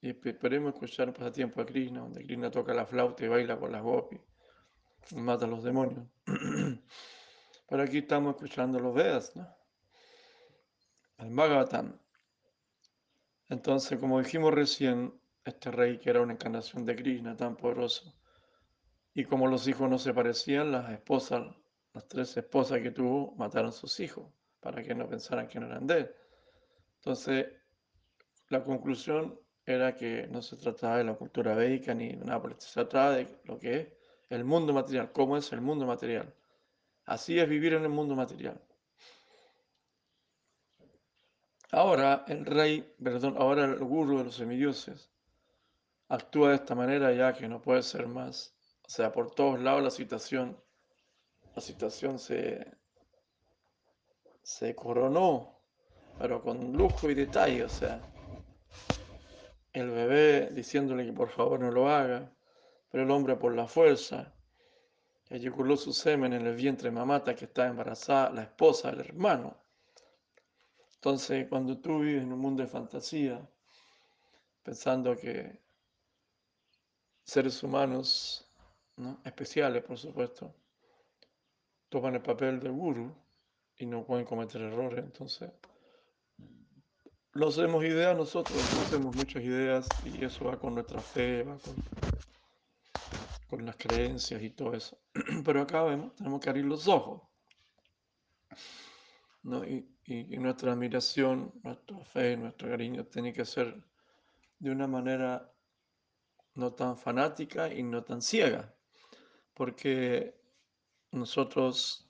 y 0.00 0.10
esperemos 0.10 0.74
escuchar 0.74 1.12
pasatiempo 1.12 1.60
de 1.60 1.66
Krishna, 1.66 2.00
donde 2.00 2.24
Krishna 2.24 2.50
toca 2.50 2.74
la 2.74 2.86
flauta 2.86 3.24
y 3.24 3.28
baila 3.28 3.58
con 3.58 3.72
las 3.72 3.82
gopis, 3.82 4.20
y 5.10 5.16
mata 5.16 5.46
a 5.46 5.48
los 5.48 5.64
demonios. 5.64 6.06
Pero 7.68 7.82
aquí 7.82 7.98
estamos 7.98 8.36
escuchando 8.36 8.78
los 8.78 8.94
Vedas, 8.94 9.34
¿no? 9.34 9.48
El 11.18 11.34
Bhagavatam. 11.34 11.98
Entonces, 13.48 13.98
como 13.98 14.18
dijimos 14.20 14.52
recién, 14.52 15.14
este 15.44 15.70
rey 15.70 15.98
que 15.98 16.10
era 16.10 16.20
una 16.20 16.32
encarnación 16.32 16.84
de 16.84 16.96
Krishna 16.96 17.36
tan 17.36 17.56
poderoso, 17.56 18.14
y 19.14 19.24
como 19.24 19.46
los 19.46 19.66
hijos 19.68 19.88
no 19.88 19.98
se 19.98 20.12
parecían, 20.12 20.72
las 20.72 20.90
esposas, 20.90 21.54
las 21.94 22.08
tres 22.08 22.36
esposas 22.36 22.80
que 22.80 22.90
tuvo, 22.90 23.34
mataron 23.36 23.70
a 23.70 23.72
sus 23.72 24.00
hijos, 24.00 24.26
para 24.60 24.82
que 24.82 24.94
no 24.94 25.08
pensaran 25.08 25.48
que 25.48 25.60
no 25.60 25.66
eran 25.66 25.86
de 25.86 25.98
él. 25.98 26.10
Entonces, 26.96 27.46
la 28.48 28.64
conclusión 28.64 29.38
era 29.64 29.96
que 29.96 30.26
no 30.28 30.42
se 30.42 30.56
trataba 30.56 30.98
de 30.98 31.04
la 31.04 31.14
cultura 31.14 31.54
védica 31.54 31.94
ni 31.94 32.12
nada 32.12 32.40
por 32.40 32.54
se 32.60 32.72
trataba 32.72 33.16
de 33.16 33.40
lo 33.44 33.58
que 33.58 33.80
es 33.80 33.88
el 34.28 34.44
mundo 34.44 34.72
material, 34.72 35.12
cómo 35.12 35.36
es 35.36 35.52
el 35.52 35.60
mundo 35.60 35.86
material. 35.86 36.34
Así 37.04 37.38
es 37.38 37.48
vivir 37.48 37.74
en 37.74 37.84
el 37.84 37.88
mundo 37.88 38.14
material. 38.14 38.60
Ahora 41.72 42.24
el 42.28 42.46
rey, 42.46 42.94
perdón, 43.02 43.36
ahora 43.38 43.64
el 43.64 43.78
gurú 43.78 44.18
de 44.18 44.24
los 44.24 44.36
semidioses 44.36 45.10
actúa 46.08 46.50
de 46.50 46.56
esta 46.56 46.74
manera 46.74 47.12
ya 47.12 47.32
que 47.32 47.48
no 47.48 47.60
puede 47.60 47.82
ser 47.82 48.06
más. 48.06 48.54
O 48.86 48.90
sea, 48.90 49.12
por 49.12 49.34
todos 49.34 49.60
lados 49.60 49.82
la 49.82 49.90
situación, 49.90 50.56
la 51.54 51.60
situación 51.60 52.18
se, 52.18 52.66
se 54.42 54.74
coronó, 54.76 55.58
pero 56.18 56.40
con 56.40 56.72
lujo 56.72 57.10
y 57.10 57.14
detalle, 57.14 57.64
o 57.64 57.68
sea, 57.68 58.00
el 59.72 59.90
bebé 59.90 60.50
diciéndole 60.52 61.04
que 61.04 61.12
por 61.12 61.30
favor 61.30 61.60
no 61.60 61.70
lo 61.70 61.88
haga, 61.88 62.32
pero 62.90 63.02
el 63.02 63.10
hombre 63.10 63.36
por 63.36 63.54
la 63.54 63.66
fuerza, 63.66 64.32
eyaculó 65.28 65.76
su 65.76 65.92
semen 65.92 66.32
en 66.32 66.46
el 66.46 66.54
vientre 66.54 66.90
de 66.90 66.96
mamata 66.96 67.34
que 67.34 67.46
está 67.46 67.66
embarazada, 67.66 68.30
la 68.30 68.42
esposa 68.44 68.92
del 68.92 69.00
hermano. 69.00 69.65
Entonces, 70.96 71.46
cuando 71.48 71.78
tú 71.78 72.00
vives 72.00 72.22
en 72.22 72.32
un 72.32 72.40
mundo 72.40 72.62
de 72.62 72.68
fantasía, 72.68 73.48
pensando 74.62 75.16
que 75.16 75.60
seres 77.24 77.62
humanos, 77.62 78.50
especiales 79.24 79.82
por 79.84 79.98
supuesto, 79.98 80.54
toman 81.88 82.14
el 82.14 82.22
papel 82.22 82.60
de 82.60 82.70
guru 82.70 83.14
y 83.76 83.86
no 83.86 84.04
pueden 84.04 84.24
cometer 84.24 84.60
errores, 84.62 85.04
entonces 85.04 85.50
no 87.34 87.48
hacemos 87.48 87.84
ideas 87.84 88.16
nosotros, 88.16 88.56
no 88.74 88.80
hacemos 88.80 89.14
muchas 89.14 89.42
ideas 89.42 89.86
y 90.04 90.24
eso 90.24 90.46
va 90.46 90.58
con 90.58 90.74
nuestra 90.74 91.00
fe, 91.00 91.42
va 91.42 91.58
con 91.58 91.76
con 93.46 93.64
las 93.64 93.76
creencias 93.76 94.42
y 94.42 94.50
todo 94.50 94.74
eso. 94.74 94.98
Pero 95.44 95.62
acá 95.62 95.82
vemos, 95.84 96.14
tenemos 96.14 96.40
que 96.40 96.50
abrir 96.50 96.64
los 96.64 96.88
ojos. 96.88 97.22
¿no? 99.42 99.64
Y, 99.64 99.95
y, 100.06 100.38
nuestra 100.38 100.72
admiración, 100.72 101.52
nuestra 101.62 102.04
fe, 102.04 102.36
nuestro 102.36 102.68
cariño 102.68 103.04
tiene 103.06 103.32
que 103.32 103.44
ser 103.44 103.82
de 104.58 104.70
una 104.70 104.86
manera 104.86 105.52
no 106.54 106.72
tan 106.72 106.96
fanática 106.96 107.72
y 107.72 107.82
no 107.82 108.04
tan 108.04 108.22
ciega, 108.22 108.72
porque 109.52 110.40
nosotros 111.10 112.08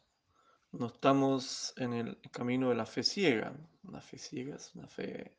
no 0.72 0.86
estamos 0.86 1.72
en 1.78 1.94
el 1.94 2.20
camino 2.30 2.68
de 2.68 2.74
la 2.74 2.86
fe 2.86 3.02
ciega. 3.02 3.56
La 3.90 4.00
fe 4.00 4.18
ciega 4.18 4.56
es 4.56 4.74
una 4.74 4.86
fe 4.86 5.36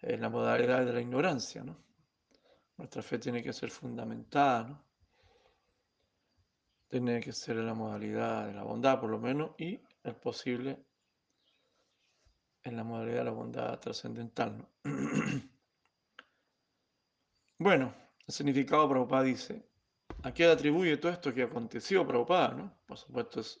en 0.00 0.20
la 0.20 0.28
modalidad 0.28 0.86
de 0.86 0.92
la 0.92 1.00
ignorancia, 1.00 1.64
¿no? 1.64 1.76
Nuestra 2.76 3.02
fe 3.02 3.18
tiene 3.18 3.42
que 3.42 3.52
ser 3.52 3.70
fundamentada, 3.70 4.68
¿no? 4.68 4.84
Tiene 6.88 7.20
que 7.20 7.32
ser 7.32 7.56
en 7.56 7.66
la 7.66 7.74
modalidad 7.74 8.46
de 8.46 8.54
la 8.54 8.62
bondad, 8.62 9.00
por 9.00 9.10
lo 9.10 9.18
menos, 9.18 9.52
y 9.58 9.80
es 10.04 10.14
posible 10.14 10.84
en 12.64 12.76
la 12.76 12.84
modalidad 12.84 13.18
de 13.18 13.24
la 13.24 13.30
bondad 13.30 13.78
trascendental, 13.80 14.58
¿no? 14.58 14.68
bueno, 17.58 17.94
el 18.26 18.34
significado 18.34 18.88
Prabhupada 18.88 19.24
dice, 19.24 19.68
¿a 20.22 20.32
qué 20.32 20.44
atribuye 20.46 20.96
todo 20.96 21.12
esto 21.12 21.34
que 21.34 21.42
aconteció 21.42 22.06
Prabhupada, 22.06 22.54
no? 22.54 22.78
Por 22.86 22.98
supuesto, 22.98 23.40
es, 23.40 23.60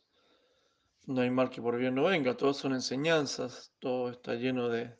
no 1.06 1.20
hay 1.20 1.30
mal 1.30 1.50
que 1.50 1.60
por 1.60 1.76
bien 1.76 1.94
no 1.94 2.04
venga, 2.04 2.36
todos 2.36 2.56
son 2.56 2.74
enseñanzas, 2.74 3.74
todo 3.78 4.10
está 4.10 4.34
lleno 4.34 4.68
de, 4.68 4.96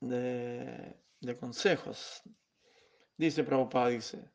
de 0.00 1.04
de 1.24 1.36
consejos. 1.36 2.22
Dice 3.16 3.44
Prabhupada, 3.44 3.88
dice, 3.88 4.30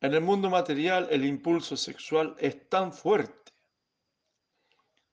en 0.00 0.14
el 0.14 0.20
mundo 0.20 0.50
material 0.50 1.08
el 1.10 1.24
impulso 1.24 1.76
sexual 1.76 2.36
es 2.38 2.68
tan 2.68 2.92
fuerte. 2.92 3.52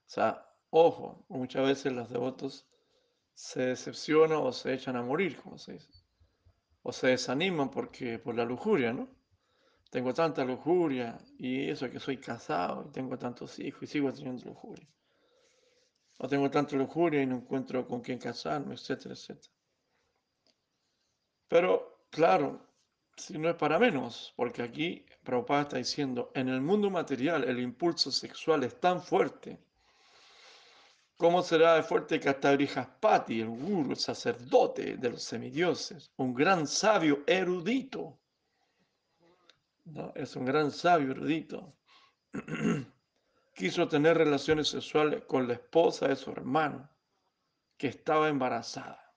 O 0.06 0.10
sea, 0.14 0.46
ojo, 0.76 1.24
muchas 1.30 1.68
veces 1.68 1.94
los 1.94 2.10
devotos 2.10 2.68
se 3.36 3.68
decepcionan 3.68 4.40
o 4.40 4.52
se 4.52 4.74
echan 4.74 4.96
a 4.96 5.04
morir, 5.04 5.38
como 5.38 5.58
se 5.58 5.74
dice. 5.74 5.92
O 6.82 6.92
se 6.92 7.08
desaniman 7.08 7.70
porque 7.70 8.18
por 8.18 8.36
la 8.36 8.44
lujuria, 8.44 8.92
¿no? 8.92 9.08
Tengo 9.92 10.14
tanta 10.14 10.44
lujuria 10.44 11.20
y 11.38 11.70
eso 11.70 11.90
que 11.92 12.00
soy 12.00 12.18
casado 12.18 12.88
y 12.88 12.92
tengo 12.92 13.18
tantos 13.20 13.60
hijos 13.60 13.84
y 13.84 13.88
sigo 13.88 14.12
teniendo 14.12 14.46
lujuria. 14.46 14.88
O 16.18 16.28
tengo 16.28 16.50
tanta 16.50 16.76
lujuria 16.76 17.22
y 17.22 17.28
no 17.28 17.36
encuentro 17.36 17.88
con 17.88 18.02
quién 18.02 18.18
casarme, 18.18 18.74
etcétera, 18.74 19.14
etcétera. 19.14 19.54
Pero, 21.48 22.08
claro, 22.10 22.68
si 23.16 23.38
no 23.38 23.48
es 23.48 23.56
para 23.56 23.78
menos, 23.78 24.34
porque 24.36 24.64
aquí 24.64 25.06
Prabhupada 25.24 25.62
está 25.62 25.78
diciendo, 25.78 26.32
en 26.34 26.50
el 26.50 26.62
mundo 26.62 26.90
material 26.90 27.44
el 27.44 27.60
impulso 27.60 28.12
sexual 28.12 28.64
es 28.64 28.80
tan 28.80 29.04
fuerte. 29.04 29.60
¿Cómo 31.18 31.44
será 31.44 31.76
de 31.76 31.84
fuerte 31.84 32.20
que 32.20 32.30
hasta 32.30 32.54
Brihaspati, 32.54 33.42
el 33.42 33.50
guru, 33.50 33.96
sacerdote 33.96 34.98
de 34.98 35.10
los 35.12 35.24
semidioses, 35.24 36.12
un 36.18 36.34
gran 36.34 36.68
sabio 36.68 37.24
erudito, 37.28 38.20
¿no? 39.86 40.12
es 40.16 40.36
un 40.36 40.46
gran 40.46 40.72
sabio 40.72 41.12
erudito, 41.12 41.76
quiso 43.56 43.88
tener 43.88 44.18
relaciones 44.18 44.70
sexuales 44.70 45.24
con 45.26 45.48
la 45.48 45.54
esposa 45.54 46.08
de 46.08 46.16
su 46.16 46.32
hermano, 46.32 46.90
que 47.78 47.88
estaba 47.88 48.28
embarazada? 48.28 49.14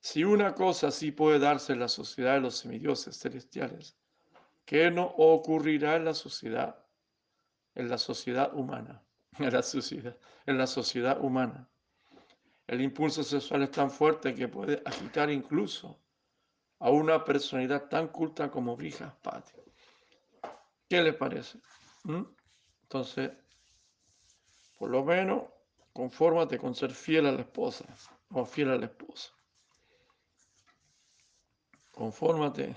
Si 0.00 0.24
una 0.24 0.54
cosa 0.54 0.88
así 0.88 1.12
puede 1.12 1.38
darse 1.38 1.74
en 1.74 1.80
la 1.80 1.88
sociedad 1.88 2.34
de 2.34 2.40
los 2.40 2.56
semidioses 2.56 3.18
celestiales, 3.18 3.96
¿qué 4.64 4.90
no 4.90 5.04
ocurrirá 5.04 5.96
en 5.96 6.06
la 6.06 6.14
sociedad, 6.14 6.84
en 7.74 7.88
la 7.88 7.98
sociedad 7.98 8.52
humana? 8.54 9.04
En 9.38 9.52
la 9.52 9.62
sociedad, 9.62 10.16
en 10.46 10.58
la 10.58 10.66
sociedad 10.66 11.20
humana. 11.20 11.68
El 12.66 12.80
impulso 12.80 13.22
sexual 13.22 13.62
es 13.62 13.70
tan 13.70 13.90
fuerte 13.90 14.34
que 14.34 14.48
puede 14.48 14.82
agitar 14.84 15.30
incluso 15.30 15.98
a 16.78 16.90
una 16.90 17.24
personalidad 17.24 17.88
tan 17.88 18.08
culta 18.08 18.50
como 18.50 18.76
Brihaspati. 18.76 19.52
¿Qué 20.88 21.02
le 21.02 21.12
parece? 21.12 21.58
¿Mm? 22.04 22.22
Entonces, 22.82 23.30
por 24.78 24.90
lo 24.90 25.04
menos, 25.04 25.44
confórmate 25.92 26.58
con 26.58 26.74
ser 26.74 26.92
fiel 26.92 27.26
a 27.26 27.32
la 27.32 27.40
esposa 27.40 27.86
o 28.30 28.44
fiel 28.44 28.70
al 28.70 28.84
esposo 28.84 29.32
confórmate, 32.00 32.74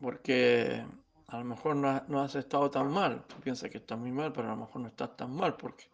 porque 0.00 0.86
a 1.28 1.38
lo 1.38 1.44
mejor 1.44 1.76
no, 1.76 2.22
has 2.22 2.34
estado 2.34 2.70
tan 2.70 2.90
mal, 2.90 3.24
tú 3.26 3.36
piensas 3.36 3.70
que 3.70 3.78
estás 3.78 3.98
muy 3.98 4.12
mal, 4.12 4.32
pero 4.32 4.48
a 4.48 4.52
lo 4.52 4.58
mejor 4.58 4.82
no 4.82 4.88
estás 4.88 5.16
tan 5.16 5.34
mal, 5.34 5.56
porque 5.56 5.84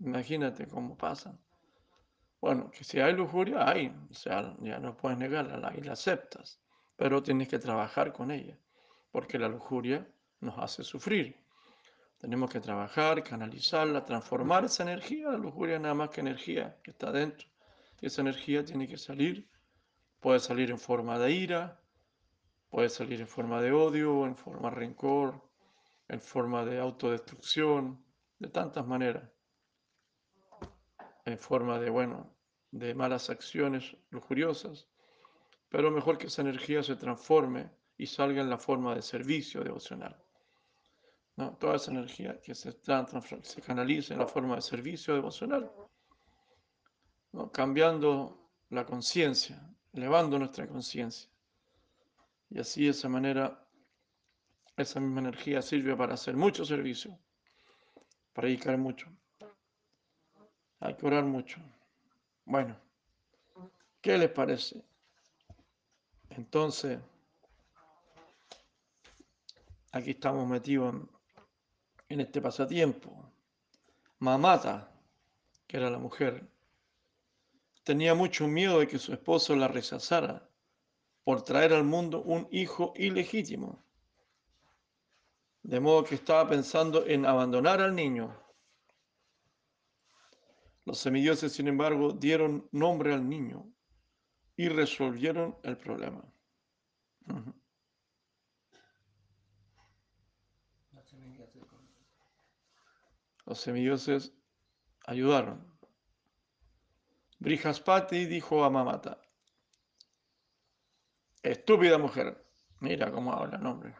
imagínate 0.00 0.66
cómo 0.66 0.96
pasa. 0.96 1.38
Bueno, 2.40 2.70
que 2.70 2.84
si 2.84 3.00
hay 3.00 3.14
lujuria, 3.14 3.68
hay, 3.68 3.94
o 4.10 4.14
sea, 4.14 4.54
ya 4.60 4.78
no 4.78 4.96
puedes 4.96 5.18
negarla, 5.18 5.72
y 5.76 5.80
la 5.82 5.92
aceptas, 5.92 6.60
pero 6.96 7.22
tienes 7.22 7.48
que 7.48 7.58
trabajar 7.58 8.12
con 8.12 8.30
ella, 8.30 8.58
porque 9.10 9.38
la 9.38 9.48
lujuria 9.48 10.06
nos 10.40 10.58
hace 10.58 10.84
sufrir. 10.84 11.36
Tenemos 12.18 12.50
que 12.50 12.60
trabajar, 12.60 13.22
canalizarla, 13.22 14.04
transformar 14.04 14.64
esa 14.64 14.82
energía, 14.82 15.30
la 15.30 15.38
lujuria 15.38 15.78
nada 15.78 15.94
más 15.94 16.10
que 16.10 16.20
energía 16.20 16.78
que 16.82 16.90
está 16.90 17.12
dentro, 17.12 17.48
y 18.00 18.06
esa 18.06 18.22
energía 18.22 18.64
tiene 18.64 18.88
que 18.88 18.96
salir 18.96 19.48
Puede 20.24 20.40
salir 20.40 20.70
en 20.70 20.78
forma 20.78 21.18
de 21.18 21.32
ira, 21.32 21.78
puede 22.74 22.88
salir 22.88 23.20
en 23.20 23.28
forma 23.28 23.62
de 23.62 23.70
odio, 23.70 24.26
en 24.26 24.34
forma 24.34 24.68
de 24.68 24.74
rencor, 24.74 25.40
en 26.08 26.20
forma 26.20 26.64
de 26.64 26.80
autodestrucción, 26.80 28.04
de 28.40 28.48
tantas 28.48 28.84
maneras. 28.84 29.30
En 31.24 31.38
forma 31.38 31.78
de, 31.78 31.88
bueno, 31.88 32.34
de 32.72 32.92
malas 32.92 33.30
acciones 33.30 33.96
lujuriosas. 34.10 34.88
Pero 35.68 35.92
mejor 35.92 36.18
que 36.18 36.26
esa 36.26 36.42
energía 36.42 36.82
se 36.82 36.96
transforme 36.96 37.70
y 37.96 38.08
salga 38.08 38.42
en 38.42 38.50
la 38.50 38.58
forma 38.58 38.92
de 38.96 39.02
servicio 39.02 39.62
devocional. 39.62 40.20
¿No? 41.36 41.56
Toda 41.58 41.76
esa 41.76 41.92
energía 41.92 42.40
que 42.40 42.56
se, 42.56 42.72
se 42.72 43.62
canaliza 43.62 44.14
en 44.14 44.18
la 44.18 44.26
forma 44.26 44.56
de 44.56 44.62
servicio 44.62 45.14
devocional 45.14 45.70
¿no? 47.30 47.52
cambiando 47.52 48.50
la 48.70 48.84
conciencia, 48.84 49.62
elevando 49.92 50.40
nuestra 50.40 50.66
conciencia. 50.66 51.30
Y 52.54 52.60
así 52.60 52.84
de 52.84 52.90
esa 52.90 53.08
manera, 53.08 53.66
esa 54.76 55.00
misma 55.00 55.22
energía 55.22 55.60
sirve 55.60 55.96
para 55.96 56.14
hacer 56.14 56.36
mucho 56.36 56.64
servicio, 56.64 57.18
para 58.32 58.46
dedicar 58.46 58.78
mucho. 58.78 59.08
Hay 60.78 60.94
que 60.94 61.04
orar 61.04 61.24
mucho. 61.24 61.58
Bueno, 62.44 62.76
¿qué 64.00 64.16
les 64.16 64.30
parece? 64.30 64.84
Entonces, 66.30 67.00
aquí 69.90 70.10
estamos 70.10 70.48
metidos 70.48 70.94
en, 70.94 71.10
en 72.08 72.20
este 72.20 72.40
pasatiempo. 72.40 73.32
Mamata, 74.20 74.92
que 75.66 75.76
era 75.76 75.90
la 75.90 75.98
mujer, 75.98 76.46
tenía 77.82 78.14
mucho 78.14 78.46
miedo 78.46 78.78
de 78.78 78.86
que 78.86 79.00
su 79.00 79.12
esposo 79.12 79.56
la 79.56 79.66
rechazara 79.66 80.48
por 81.24 81.42
traer 81.42 81.72
al 81.72 81.84
mundo 81.84 82.22
un 82.22 82.46
hijo 82.50 82.92
ilegítimo. 82.96 83.82
De 85.62 85.80
modo 85.80 86.04
que 86.04 86.14
estaba 86.14 86.48
pensando 86.48 87.06
en 87.06 87.24
abandonar 87.24 87.80
al 87.80 87.94
niño. 87.94 88.38
Los 90.84 90.98
semidioses, 90.98 91.52
sin 91.52 91.68
embargo, 91.68 92.12
dieron 92.12 92.68
nombre 92.70 93.14
al 93.14 93.26
niño 93.26 93.66
y 94.56 94.68
resolvieron 94.68 95.56
el 95.62 95.78
problema. 95.78 96.22
Los 103.46 103.60
semidioses 103.60 104.34
ayudaron. 105.06 105.74
Brihaspati 107.38 108.26
dijo 108.26 108.64
a 108.64 108.70
Mamata, 108.70 109.20
estúpida 111.44 111.98
mujer, 111.98 112.42
mira 112.80 113.12
cómo 113.12 113.32
habla 113.32 113.58
el 113.58 113.66
hombre. 113.66 113.94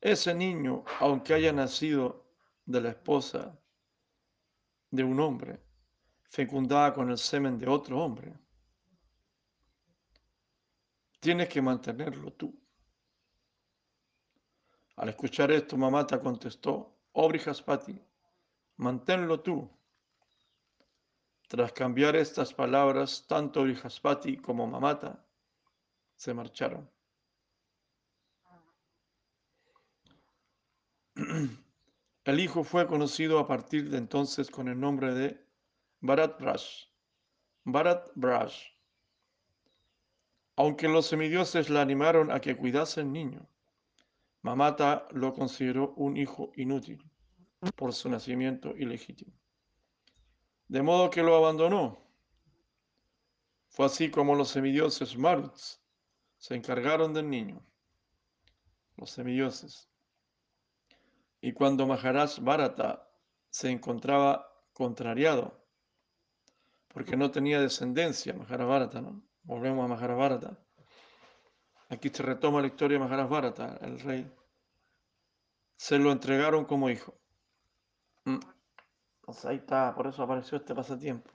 Ese 0.00 0.32
niño, 0.34 0.84
aunque 1.00 1.34
haya 1.34 1.52
nacido 1.52 2.24
de 2.64 2.80
la 2.80 2.90
esposa 2.90 3.58
de 4.90 5.02
un 5.02 5.18
hombre, 5.18 5.60
fecundada 6.30 6.94
con 6.94 7.10
el 7.10 7.18
semen 7.18 7.58
de 7.58 7.66
otro 7.66 7.98
hombre, 7.98 8.32
tienes 11.18 11.48
que 11.48 11.60
mantenerlo 11.60 12.32
tú. 12.32 12.56
Al 14.96 15.08
escuchar 15.08 15.50
esto, 15.50 15.76
Mamata 15.76 16.20
contestó, 16.20 16.96
oh 17.12 17.28
Brihaspati, 17.28 18.00
manténlo 18.76 19.40
tú. 19.40 19.68
Tras 21.48 21.72
cambiar 21.72 22.14
estas 22.14 22.54
palabras, 22.54 23.24
tanto 23.26 23.62
Brihaspati 23.62 24.36
como 24.36 24.66
Mamata 24.66 25.24
se 26.18 26.34
marcharon. 26.34 26.90
El 32.24 32.40
hijo 32.40 32.64
fue 32.64 32.86
conocido 32.86 33.38
a 33.38 33.46
partir 33.46 33.88
de 33.88 33.96
entonces 33.98 34.50
con 34.50 34.68
el 34.68 34.78
nombre 34.78 35.14
de 35.14 35.42
Bharat 36.00 36.38
Brash. 36.40 36.86
Bharat 37.64 38.10
Brash. 38.16 38.66
Aunque 40.56 40.88
los 40.88 41.06
semidioses 41.06 41.70
la 41.70 41.80
animaron 41.80 42.30
a 42.32 42.40
que 42.40 42.56
cuidase 42.56 43.00
al 43.00 43.12
niño, 43.12 43.48
Mamata 44.42 45.06
lo 45.12 45.32
consideró 45.32 45.94
un 45.94 46.16
hijo 46.16 46.52
inútil 46.56 47.02
por 47.76 47.92
su 47.92 48.08
nacimiento 48.10 48.76
ilegítimo. 48.76 49.32
De 50.66 50.82
modo 50.82 51.10
que 51.10 51.22
lo 51.22 51.36
abandonó. 51.36 52.02
Fue 53.68 53.86
así 53.86 54.10
como 54.10 54.34
los 54.34 54.48
semidioses 54.48 55.16
Maruts 55.16 55.80
se 56.38 56.54
encargaron 56.54 57.12
del 57.12 57.28
niño, 57.28 57.64
los 58.96 59.10
semidioses. 59.10 59.90
Y 61.40 61.52
cuando 61.52 61.86
Maharaj 61.86 62.38
Bharata 62.40 63.08
se 63.50 63.70
encontraba 63.70 64.48
contrariado, 64.72 65.66
porque 66.88 67.16
no 67.16 67.30
tenía 67.30 67.60
descendencia, 67.60 68.34
Maharaj 68.34 68.68
Bharata, 68.68 69.00
¿no? 69.00 69.22
Volvemos 69.42 69.84
a 69.84 69.88
Maharaj 69.88 70.18
Bharata. 70.18 70.58
Aquí 71.90 72.08
se 72.10 72.22
retoma 72.22 72.60
la 72.60 72.66
historia 72.68 72.98
de 72.98 73.04
Maharaj 73.04 73.28
Bharata, 73.28 73.78
el 73.82 74.00
rey. 74.00 74.32
Se 75.76 75.98
lo 75.98 76.12
entregaron 76.12 76.64
como 76.64 76.90
hijo. 76.90 77.18
Sea, 79.32 79.50
ahí 79.50 79.56
está, 79.56 79.94
por 79.94 80.06
eso 80.06 80.22
apareció 80.22 80.58
este 80.58 80.74
pasatiempo. 80.74 81.30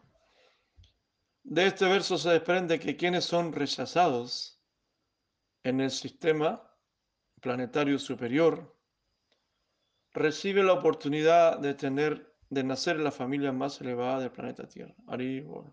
De 1.43 1.67
este 1.67 1.85
verso 1.85 2.17
se 2.17 2.29
desprende 2.29 2.79
que 2.79 2.95
quienes 2.95 3.25
son 3.25 3.51
rechazados 3.51 4.62
en 5.63 5.81
el 5.81 5.91
sistema 5.91 6.61
planetario 7.41 7.97
superior 7.97 8.75
reciben 10.11 10.67
la 10.67 10.73
oportunidad 10.73 11.59
de 11.59 11.73
tener, 11.73 12.35
de 12.49 12.63
nacer 12.63 12.97
en 12.97 13.03
la 13.03 13.11
familia 13.11 13.51
más 13.51 13.81
elevada 13.81 14.19
del 14.19 14.31
planeta 14.31 14.67
Tierra. 14.67 14.93
Arriba. 15.07 15.63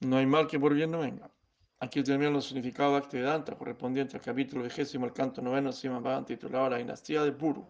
No 0.00 0.16
hay 0.16 0.26
mal 0.26 0.46
que 0.46 0.58
por 0.58 0.74
bien 0.74 0.90
no 0.90 1.00
venga. 1.00 1.30
Aquí 1.78 2.02
terminan 2.02 2.34
los 2.34 2.46
significados 2.46 2.92
de 2.92 2.98
Activedanta 2.98 3.56
correspondientes 3.56 4.14
al 4.14 4.20
capítulo 4.20 4.64
vigésimo, 4.64 5.06
el 5.06 5.12
canto 5.12 5.40
noveno, 5.40 5.72
Sima 5.72 6.24
titulado 6.24 6.70
La 6.70 6.76
dinastía 6.76 7.22
de 7.22 7.32
Puru. 7.32 7.66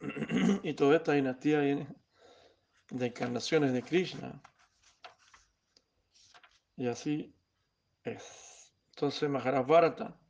y 0.62 0.74
toda 0.74 0.96
esta 0.96 1.12
dinastía 1.12 1.60
viene 1.60 1.86
de 2.90 3.06
encarnaciones 3.06 3.72
de 3.72 3.82
Krishna. 3.82 4.42
Y 6.82 6.88
así 6.88 7.32
es. 8.02 8.74
Entonces 8.90 9.30
Maharaj 9.30 9.64
Bharata 9.64 10.20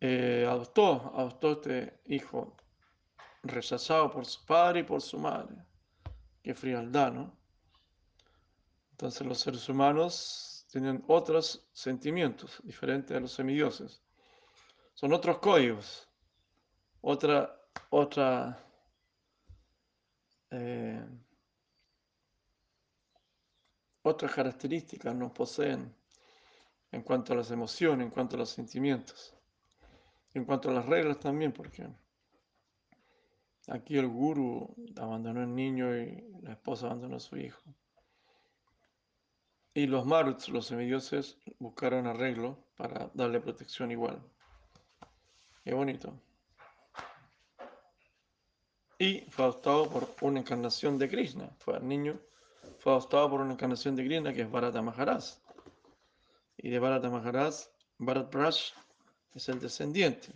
eh, 0.00 0.46
adoptó, 0.48 1.12
adoptó 1.14 1.52
este 1.52 2.00
hijo 2.06 2.56
rechazado 3.42 4.10
por 4.10 4.24
su 4.24 4.42
padre 4.46 4.80
y 4.80 4.82
por 4.84 5.02
su 5.02 5.18
madre. 5.18 5.54
Qué 6.42 6.54
frialdad, 6.54 7.12
¿no? 7.12 7.36
Entonces 8.92 9.26
los 9.26 9.38
seres 9.38 9.68
humanos 9.68 10.66
tienen 10.70 11.04
otros 11.08 11.68
sentimientos 11.74 12.62
diferentes 12.64 13.14
a 13.14 13.20
los 13.20 13.32
semidioses. 13.32 14.02
Son 14.94 15.12
otros 15.12 15.40
códigos, 15.40 16.08
otra, 17.02 17.54
otra 17.90 18.66
eh, 20.50 21.06
otras 24.04 24.32
características 24.32 25.14
nos 25.14 25.32
poseen 25.32 25.92
en 26.92 27.02
cuanto 27.02 27.32
a 27.32 27.36
las 27.36 27.50
emociones, 27.50 28.06
en 28.06 28.10
cuanto 28.10 28.36
a 28.36 28.40
los 28.40 28.50
sentimientos, 28.50 29.34
en 30.34 30.44
cuanto 30.44 30.70
a 30.70 30.74
las 30.74 30.86
reglas 30.86 31.18
también, 31.18 31.52
porque 31.52 31.88
aquí 33.66 33.96
el 33.96 34.08
guru 34.08 34.74
abandonó 34.96 35.40
al 35.40 35.54
niño 35.54 35.96
y 35.96 36.22
la 36.42 36.52
esposa 36.52 36.86
abandonó 36.86 37.16
a 37.16 37.20
su 37.20 37.36
hijo. 37.36 37.62
Y 39.72 39.86
los 39.86 40.06
maruts, 40.06 40.50
los 40.50 40.66
semidioses, 40.66 41.38
buscaron 41.58 42.06
arreglo 42.06 42.58
para 42.76 43.10
darle 43.14 43.40
protección 43.40 43.90
igual. 43.90 44.22
Qué 45.64 45.74
bonito. 45.74 46.12
Y 48.98 49.22
fue 49.30 49.46
adoptado 49.46 49.90
por 49.90 50.14
una 50.20 50.40
encarnación 50.40 50.98
de 50.98 51.08
Krishna. 51.08 51.50
Fue 51.58 51.74
al 51.74 51.88
niño, 51.88 52.20
fue 52.78 52.92
adoptado 52.92 53.30
por 53.30 53.40
una 53.40 53.52
encarnación 53.52 53.96
de 53.96 54.04
Krishna 54.04 54.32
que 54.32 54.42
es 54.42 54.50
Bharata 54.50 54.82
Maharaj. 54.82 55.24
Y 56.56 56.70
de 56.70 56.78
Bharata 56.78 57.10
Maharaj, 57.10 57.54
Bharat 57.98 58.30
Prash 58.30 58.72
es 59.34 59.48
el 59.48 59.60
descendiente. 59.60 60.32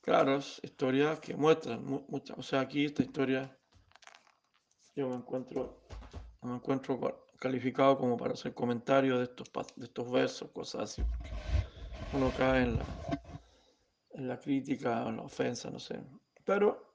Claro, 0.00 0.38
historias 0.62 1.18
que 1.20 1.34
muestran 1.34 1.84
muchas. 2.08 2.38
O 2.38 2.42
sea, 2.42 2.60
aquí 2.60 2.84
esta 2.84 3.02
historia 3.02 3.56
yo 4.94 5.08
me 5.08 5.16
encuentro, 5.16 5.80
me 6.42 6.54
encuentro 6.54 7.00
calificado 7.40 7.98
como 7.98 8.16
para 8.16 8.34
hacer 8.34 8.54
comentarios 8.54 9.18
de 9.18 9.24
estos, 9.24 9.50
de 9.76 9.86
estos 9.86 10.10
versos, 10.10 10.50
cosas 10.50 10.82
así. 10.82 11.02
Uno 12.12 12.30
cae 12.36 12.62
en 12.62 12.76
la, 12.76 12.84
en 14.10 14.28
la 14.28 14.38
crítica, 14.38 15.08
en 15.08 15.16
la 15.16 15.22
ofensa, 15.22 15.70
no 15.70 15.80
sé. 15.80 16.00
Pero, 16.44 16.94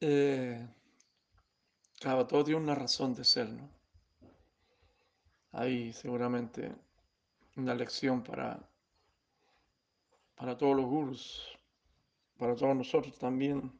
eh, 0.00 0.68
claro, 2.00 2.26
todo 2.26 2.42
tiene 2.44 2.60
una 2.60 2.74
razón 2.74 3.14
de 3.14 3.22
ser, 3.24 3.48
¿no? 3.50 3.68
Hay 5.50 5.92
seguramente 5.92 6.72
una 7.56 7.74
lección 7.74 8.22
para, 8.22 8.60
para 10.36 10.56
todos 10.56 10.76
los 10.76 10.86
gurus, 10.86 11.58
para 12.38 12.54
todos 12.56 12.76
nosotros 12.76 13.18
también, 13.18 13.72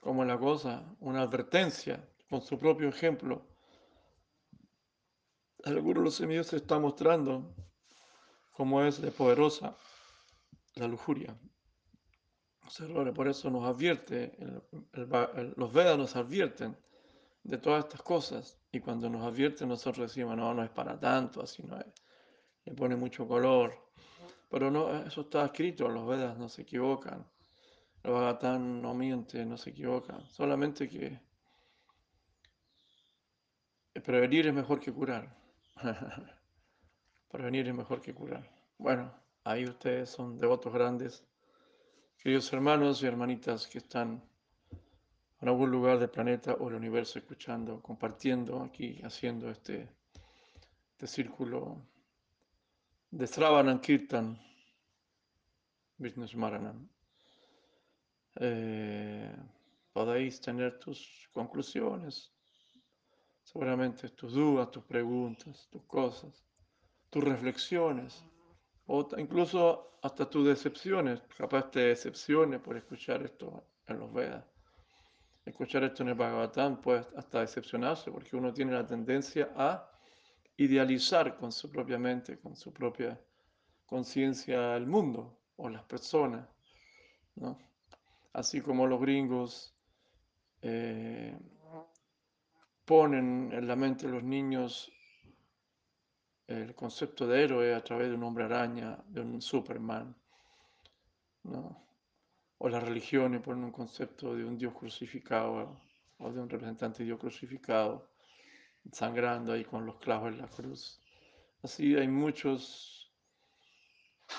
como 0.00 0.24
la 0.24 0.38
cosa, 0.38 0.84
una 1.00 1.22
advertencia 1.22 2.08
con 2.28 2.42
su 2.42 2.58
propio 2.58 2.88
ejemplo. 2.88 3.42
El 5.64 5.80
Guru 5.80 6.02
los 6.02 6.16
se 6.16 6.56
está 6.56 6.78
mostrando 6.78 7.54
cómo 8.52 8.82
es 8.82 9.00
de 9.00 9.10
poderosa 9.10 9.76
la 10.74 10.88
lujuria, 10.88 11.36
los 12.64 12.80
errores. 12.80 13.14
Por 13.14 13.28
eso 13.28 13.50
nos 13.50 13.66
advierte, 13.68 14.34
el- 14.38 14.62
el 14.92 15.08
el- 15.36 15.54
los 15.56 15.72
Vedas 15.72 15.98
nos 15.98 16.16
advierten 16.16 16.76
de 17.42 17.58
todas 17.58 17.84
estas 17.84 18.02
cosas. 18.02 18.58
Y 18.72 18.80
cuando 18.80 19.08
nos 19.08 19.22
advierten, 19.22 19.68
nosotros 19.68 20.10
decimos, 20.10 20.36
no, 20.36 20.54
no 20.54 20.62
es 20.62 20.70
para 20.70 20.98
tanto, 20.98 21.42
así 21.42 21.62
no 21.62 21.78
es. 21.78 21.86
Le 22.64 22.74
pone 22.74 22.96
mucho 22.96 23.26
color. 23.26 23.74
Pero 24.48 24.70
no, 24.70 24.92
eso 25.04 25.22
está 25.22 25.44
escrito, 25.44 25.88
los 25.88 26.06
Vedas 26.06 26.36
no 26.36 26.48
se 26.48 26.62
equivocan. 26.62 27.24
El 28.02 28.12
Bhagavatam 28.12 28.80
no 28.80 28.94
miente, 28.94 29.44
no 29.44 29.56
se 29.56 29.70
equivoca. 29.70 30.20
Solamente 30.28 30.88
que 30.88 31.20
prevenir 34.00 34.46
es 34.46 34.54
mejor 34.54 34.80
que 34.80 34.92
curar. 34.92 35.36
prevenir 37.30 37.68
es 37.68 37.74
mejor 37.74 38.00
que 38.00 38.14
curar. 38.14 38.50
Bueno, 38.78 39.12
ahí 39.44 39.64
ustedes 39.64 40.10
son 40.10 40.38
devotos 40.38 40.72
grandes. 40.72 41.24
Queridos 42.18 42.52
hermanos 42.52 43.02
y 43.02 43.06
hermanitas 43.06 43.66
que 43.66 43.78
están 43.78 44.22
en 45.40 45.48
algún 45.48 45.70
lugar 45.70 45.98
del 45.98 46.10
planeta 46.10 46.56
o 46.58 46.66
del 46.66 46.74
universo 46.74 47.18
escuchando, 47.18 47.80
compartiendo 47.80 48.62
aquí, 48.62 49.00
haciendo 49.02 49.50
este, 49.50 49.88
este 50.92 51.06
círculo 51.06 51.80
de 53.10 53.26
Sravanam 53.26 53.80
Kirtan, 53.80 54.38
Vishnu 55.96 56.26
Smaranam. 56.26 56.88
Eh, 58.36 59.34
podéis 59.92 60.40
tener 60.40 60.78
tus 60.78 61.28
conclusiones, 61.32 62.32
seguramente 63.42 64.10
tus 64.10 64.34
dudas, 64.34 64.70
tus 64.70 64.84
preguntas, 64.84 65.68
tus 65.70 65.82
cosas, 65.84 66.44
tus 67.08 67.24
reflexiones, 67.24 68.22
o 68.86 69.08
incluso 69.16 69.98
hasta 70.02 70.28
tus 70.28 70.46
decepciones. 70.46 71.22
Capaz 71.36 71.70
te 71.70 71.80
decepciones 71.80 72.60
por 72.60 72.76
escuchar 72.76 73.22
esto 73.22 73.64
en 73.86 73.98
los 73.98 74.12
Vedas. 74.12 74.49
Escuchar 75.44 75.84
esto 75.84 76.02
en 76.02 76.10
el 76.10 76.14
Bhagavatam 76.14 76.80
puede 76.80 77.06
hasta 77.16 77.40
decepcionarse 77.40 78.10
porque 78.10 78.36
uno 78.36 78.52
tiene 78.52 78.72
la 78.72 78.86
tendencia 78.86 79.50
a 79.56 79.90
idealizar 80.56 81.36
con 81.36 81.50
su 81.50 81.70
propia 81.70 81.98
mente, 81.98 82.38
con 82.38 82.54
su 82.54 82.72
propia 82.72 83.18
conciencia 83.86 84.76
el 84.76 84.86
mundo 84.86 85.38
o 85.56 85.68
las 85.68 85.82
personas, 85.84 86.46
¿no? 87.36 87.58
Así 88.32 88.60
como 88.60 88.86
los 88.86 89.00
gringos 89.00 89.74
eh, 90.62 91.36
ponen 92.84 93.50
en 93.52 93.66
la 93.66 93.76
mente 93.76 94.06
de 94.06 94.12
los 94.12 94.22
niños 94.22 94.92
el 96.46 96.74
concepto 96.74 97.26
de 97.26 97.44
héroe 97.44 97.74
a 97.74 97.82
través 97.82 98.08
de 98.08 98.14
un 98.14 98.24
hombre 98.24 98.44
araña, 98.44 98.98
de 99.06 99.20
un 99.20 99.40
Superman, 99.40 100.14
¿no? 101.44 101.89
O 102.62 102.68
las 102.68 102.82
religiones 102.82 103.40
ponen 103.40 103.64
un 103.64 103.72
concepto 103.72 104.34
de 104.36 104.44
un 104.44 104.58
Dios 104.58 104.74
crucificado 104.74 105.80
o 106.18 106.30
de 106.30 106.40
un 106.40 106.48
representante 106.50 106.98
de 106.98 107.06
Dios 107.06 107.18
crucificado, 107.18 108.10
sangrando 108.92 109.54
ahí 109.54 109.64
con 109.64 109.86
los 109.86 109.96
clavos 109.96 110.28
en 110.32 110.42
la 110.42 110.46
cruz. 110.46 111.00
Así 111.62 111.96
hay 111.96 112.06
muchos, 112.06 113.10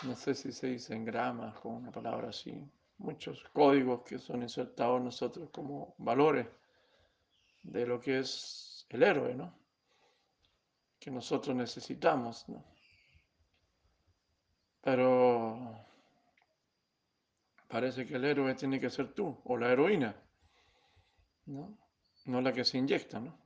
no 0.04 0.16
sé 0.16 0.36
si 0.36 0.52
se 0.52 0.68
dice 0.68 0.94
en 0.94 1.04
gramas, 1.04 1.60
con 1.62 1.74
una 1.74 1.92
palabra 1.92 2.30
así, 2.30 2.64
muchos 3.00 3.44
códigos 3.54 4.04
que 4.04 4.20
son 4.20 4.44
insertados 4.44 5.02
nosotros 5.02 5.50
como 5.50 5.96
valores 5.98 6.46
de 7.64 7.88
lo 7.88 8.00
que 8.00 8.20
es 8.20 8.86
el 8.90 9.02
héroe, 9.02 9.34
¿no? 9.34 9.52
Que 11.00 11.10
nosotros 11.10 11.56
necesitamos, 11.56 12.48
¿no? 12.48 12.64
Pero 14.80 15.91
parece 17.72 18.06
que 18.06 18.16
el 18.16 18.26
héroe 18.26 18.54
tiene 18.54 18.80
que 18.80 18.90
ser 18.90 19.14
tú, 19.14 19.42
o 19.46 19.58
la 19.58 19.72
heroína, 19.72 20.14
¿no? 21.46 21.78
No 22.26 22.42
la 22.42 22.52
que 22.52 22.66
se 22.66 22.78
inyecta, 22.78 23.20
¿no? 23.20 23.40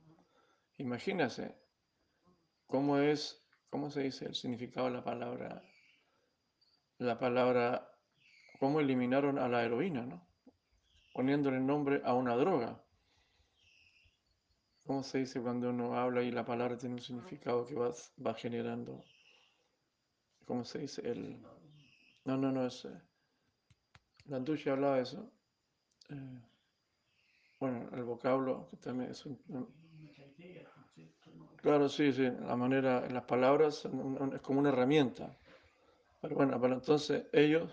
Imagínese 0.78 1.56
cómo 2.66 2.98
es, 2.98 3.46
cómo 3.70 3.88
se 3.88 4.02
dice 4.02 4.26
el 4.26 4.34
significado 4.34 4.88
de 4.88 4.94
la 4.94 5.04
palabra, 5.04 5.62
la 6.98 7.18
palabra, 7.18 7.88
cómo 8.58 8.80
eliminaron 8.80 9.38
a 9.38 9.48
la 9.48 9.62
heroína, 9.62 10.04
¿no? 10.04 10.26
Poniéndole 11.14 11.60
nombre 11.60 12.02
a 12.04 12.12
una 12.14 12.34
droga. 12.34 12.82
¿Cómo 14.84 15.02
se 15.02 15.18
dice 15.18 15.40
cuando 15.40 15.70
uno 15.70 15.96
habla 15.96 16.22
y 16.22 16.30
la 16.30 16.44
palabra 16.44 16.76
tiene 16.76 16.96
un 16.96 17.00
significado 17.00 17.64
que 17.64 17.74
va, 17.74 17.92
va 18.24 18.34
generando? 18.34 19.04
¿Cómo 20.44 20.64
se 20.64 20.80
dice? 20.80 21.08
El, 21.08 21.40
no, 22.24 22.36
no, 22.36 22.52
no, 22.52 22.66
es... 22.66 22.86
Landucci 24.28 24.68
hablaba 24.68 24.96
de 24.96 25.02
eso. 25.02 25.30
eh, 26.10 26.40
bueno, 27.58 27.88
el 27.92 28.04
vocablo, 28.04 28.68
que 28.70 28.76
también 28.76 29.10
es 29.10 29.24
un... 29.24 29.38
claro, 31.56 31.88
sí, 31.88 32.12
sí, 32.12 32.22
la 32.22 32.56
manera, 32.56 33.08
las 33.08 33.24
palabras 33.24 33.84
es 34.34 34.40
como 34.42 34.60
una 34.60 34.68
herramienta. 34.68 35.36
Pero 36.20 36.34
bueno, 36.34 36.60
pero 36.60 36.74
entonces 36.74 37.26
ellos 37.32 37.70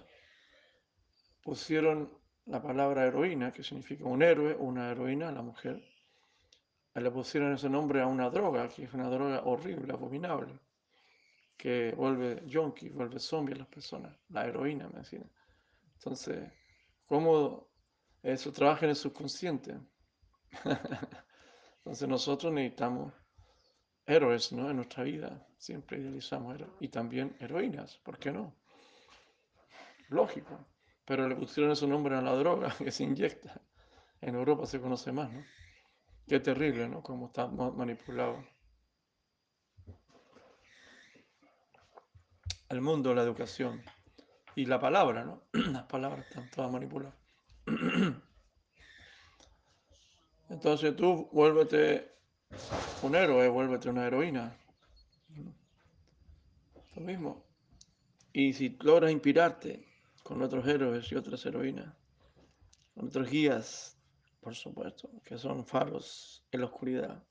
pusieron 1.43 2.09
la 2.45 2.61
palabra 2.61 3.05
heroína, 3.05 3.51
que 3.51 3.63
significa 3.63 4.05
un 4.05 4.21
héroe, 4.21 4.55
una 4.55 4.91
heroína, 4.91 5.31
la 5.31 5.41
mujer, 5.41 5.83
le 6.95 7.11
pusieron 7.11 7.53
ese 7.53 7.69
nombre 7.69 8.01
a 8.01 8.07
una 8.07 8.29
droga, 8.29 8.69
que 8.69 8.83
es 8.83 8.93
una 8.93 9.09
droga 9.09 9.41
horrible, 9.43 9.91
abominable, 9.93 10.53
que 11.57 11.93
vuelve 11.95 12.43
yonki, 12.45 12.89
vuelve 12.89 13.19
zombie 13.19 13.53
a 13.53 13.57
las 13.57 13.67
personas, 13.67 14.15
la 14.29 14.45
heroína, 14.45 14.89
me 14.89 14.99
decían. 14.99 15.29
Entonces, 16.03 16.51
¿cómo 17.05 17.69
eso 18.21 18.51
trabaja 18.51 18.85
en 18.85 18.89
el 18.89 18.95
subconsciente? 18.97 19.79
Entonces 21.77 22.09
nosotros 22.09 22.51
necesitamos 22.51 23.13
héroes 24.05 24.51
¿no? 24.51 24.69
en 24.69 24.75
nuestra 24.75 25.03
vida, 25.05 25.47
siempre 25.57 25.99
idealizamos 25.99 26.55
héroes, 26.55 26.73
y 26.81 26.89
también 26.89 27.37
heroínas, 27.39 27.97
¿por 28.03 28.19
qué 28.19 28.33
no? 28.33 28.53
Lógico, 30.09 30.67
pero 31.05 31.29
le 31.29 31.35
pusieron 31.37 31.71
ese 31.71 31.87
nombre 31.87 32.17
a 32.17 32.21
la 32.21 32.35
droga 32.35 32.75
que 32.77 32.91
se 32.91 33.05
inyecta. 33.05 33.61
En 34.19 34.35
Europa 34.35 34.65
se 34.65 34.81
conoce 34.81 35.13
más, 35.13 35.31
¿no? 35.31 35.41
Qué 36.27 36.41
terrible, 36.41 36.89
¿no? 36.89 37.01
Cómo 37.01 37.27
está 37.27 37.47
ma- 37.47 37.71
manipulado. 37.71 38.43
El 42.67 42.81
mundo, 42.81 43.13
la 43.13 43.23
educación 43.23 43.81
y 44.55 44.65
la 44.65 44.79
palabra, 44.79 45.23
¿no? 45.23 45.43
Las 45.71 45.83
palabras 45.83 46.25
están 46.27 46.49
todas 46.51 46.71
manipuladas. 46.71 47.15
Entonces 50.49 50.95
tú 50.95 51.29
vuélvete 51.31 52.11
un 53.01 53.15
héroe, 53.15 53.47
vuélvete 53.49 53.89
una 53.89 54.05
heroína. 54.05 54.55
Lo 56.95 57.01
mismo. 57.01 57.43
Y 58.31 58.53
si 58.53 58.77
logras 58.81 59.11
inspirarte 59.11 59.87
con 60.23 60.41
otros 60.41 60.67
héroes 60.67 61.11
y 61.11 61.15
otras 61.15 61.45
heroínas, 61.45 61.93
con 62.93 63.07
otros 63.07 63.29
guías, 63.29 63.97
por 64.39 64.55
supuesto, 64.55 65.09
que 65.23 65.37
son 65.37 65.65
faros 65.65 66.45
en 66.51 66.61
la 66.61 66.67
oscuridad. 66.67 67.23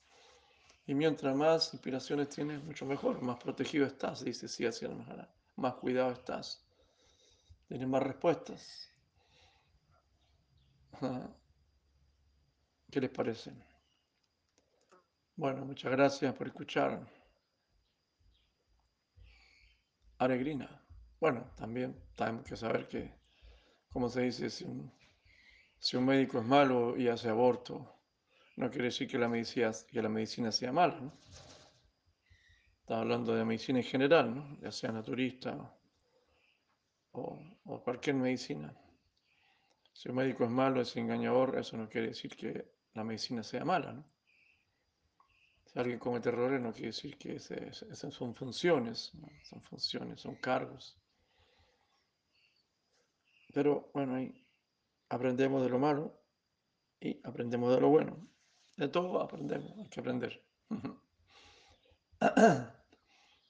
Y 0.87 0.95
mientras 0.95 1.37
más 1.37 1.73
inspiraciones 1.75 2.29
tienes, 2.29 2.63
mucho 2.65 2.85
mejor, 2.87 3.23
más 3.23 3.39
protegido 3.39 3.87
estás, 3.87 4.25
dice 4.25 4.49
sí, 4.49 4.67
hacia 4.67 4.89
la 4.89 4.97
Maharaj. 4.97 5.29
Más 5.57 5.75
cuidado 5.75 6.11
estás. 6.11 6.65
Tienes 7.73 7.89
más 7.89 8.03
respuestas. 8.03 8.91
¿Qué 12.91 13.01
les 13.01 13.09
parece? 13.09 13.51
Bueno, 15.37 15.65
muchas 15.65 15.91
gracias 15.91 16.35
por 16.35 16.49
escuchar. 16.49 17.01
Aregrina. 20.19 20.85
Bueno, 21.19 21.51
también 21.57 21.99
tenemos 22.15 22.45
que 22.45 22.57
saber 22.57 22.87
que, 22.89 23.11
como 23.89 24.11
se 24.11 24.21
dice, 24.21 24.51
si 24.51 24.65
un, 24.65 24.93
si 25.79 25.97
un 25.97 26.05
médico 26.05 26.41
es 26.41 26.45
malo 26.45 26.95
y 26.99 27.09
hace 27.09 27.31
aborto, 27.31 27.91
no 28.57 28.69
quiere 28.69 28.85
decir 28.85 29.09
que 29.09 29.17
la 29.17 29.31
medicina, 29.31 29.73
que 29.91 30.03
la 30.03 30.11
medicina 30.11 30.53
sea 30.53 30.73
mala, 30.73 31.01
¿no? 31.01 31.11
Está 32.81 33.01
hablando 33.01 33.35
de 33.35 33.47
medicina 33.47 33.79
en 33.79 33.87
general, 33.87 34.35
¿no? 34.35 34.61
Ya 34.61 34.71
sea 34.71 34.93
naturista 34.93 35.75
o, 37.13 37.39
cualquier 37.85 38.17
medicina. 38.17 38.75
Si 39.93 40.09
un 40.09 40.17
médico 40.17 40.45
es 40.45 40.51
malo, 40.51 40.81
es 40.81 40.97
engañador, 40.97 41.59
eso 41.59 41.77
no 41.77 41.89
quiere 41.89 42.09
decir 42.09 42.37
que 42.37 42.67
la 42.95 43.05
medicina 43.05 43.43
sea 43.43 43.65
mala, 43.65 43.93
¿no? 43.93 44.05
Si 45.67 45.79
alguien 45.79 45.99
comete 45.99 46.29
errores, 46.29 46.61
no 46.61 46.73
quiere 46.73 46.89
decir 46.89 47.17
que 47.17 47.37
esas 47.37 48.13
son 48.15 48.35
funciones, 48.35 49.13
son 49.45 49.63
funciones, 49.63 50.21
son 50.21 50.35
cargos. 50.37 50.99
Pero 53.55 53.91
bueno, 53.95 54.17
ahí 54.17 54.47
aprendemos 55.09 55.63
de 55.63 55.71
lo 55.71 55.79
malo 55.79 56.21
y 57.01 57.19
aprendemos 57.25 57.75
de 57.75 57.81
lo 57.81 57.89
bueno. 57.89 58.29
De 58.77 58.89
todo 58.89 59.21
aprendemos, 59.21 59.79
hay 59.79 59.89
que 59.89 60.01
aprender. 60.01 60.43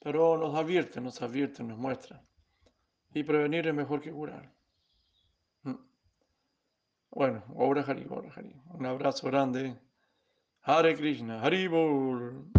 Pero 0.00 0.36
nos 0.36 0.54
advierte, 0.54 1.00
nos 1.00 1.22
advierte, 1.22 1.62
nos 1.62 1.78
muestra. 1.78 2.24
Y 3.14 3.24
prevenir 3.24 3.66
es 3.66 3.74
mejor 3.74 4.00
que 4.00 4.10
curar. 4.10 4.50
Mm. 5.62 5.74
Bueno, 7.10 7.44
obra 7.54 7.82
Hari, 7.82 8.06
obra 8.08 8.32
Hari. 8.34 8.54
Un 8.70 8.86
abrazo 8.86 9.26
grande. 9.26 9.78
Hare 10.62 10.96
Krishna, 10.96 11.42
Haribol. 11.42 12.44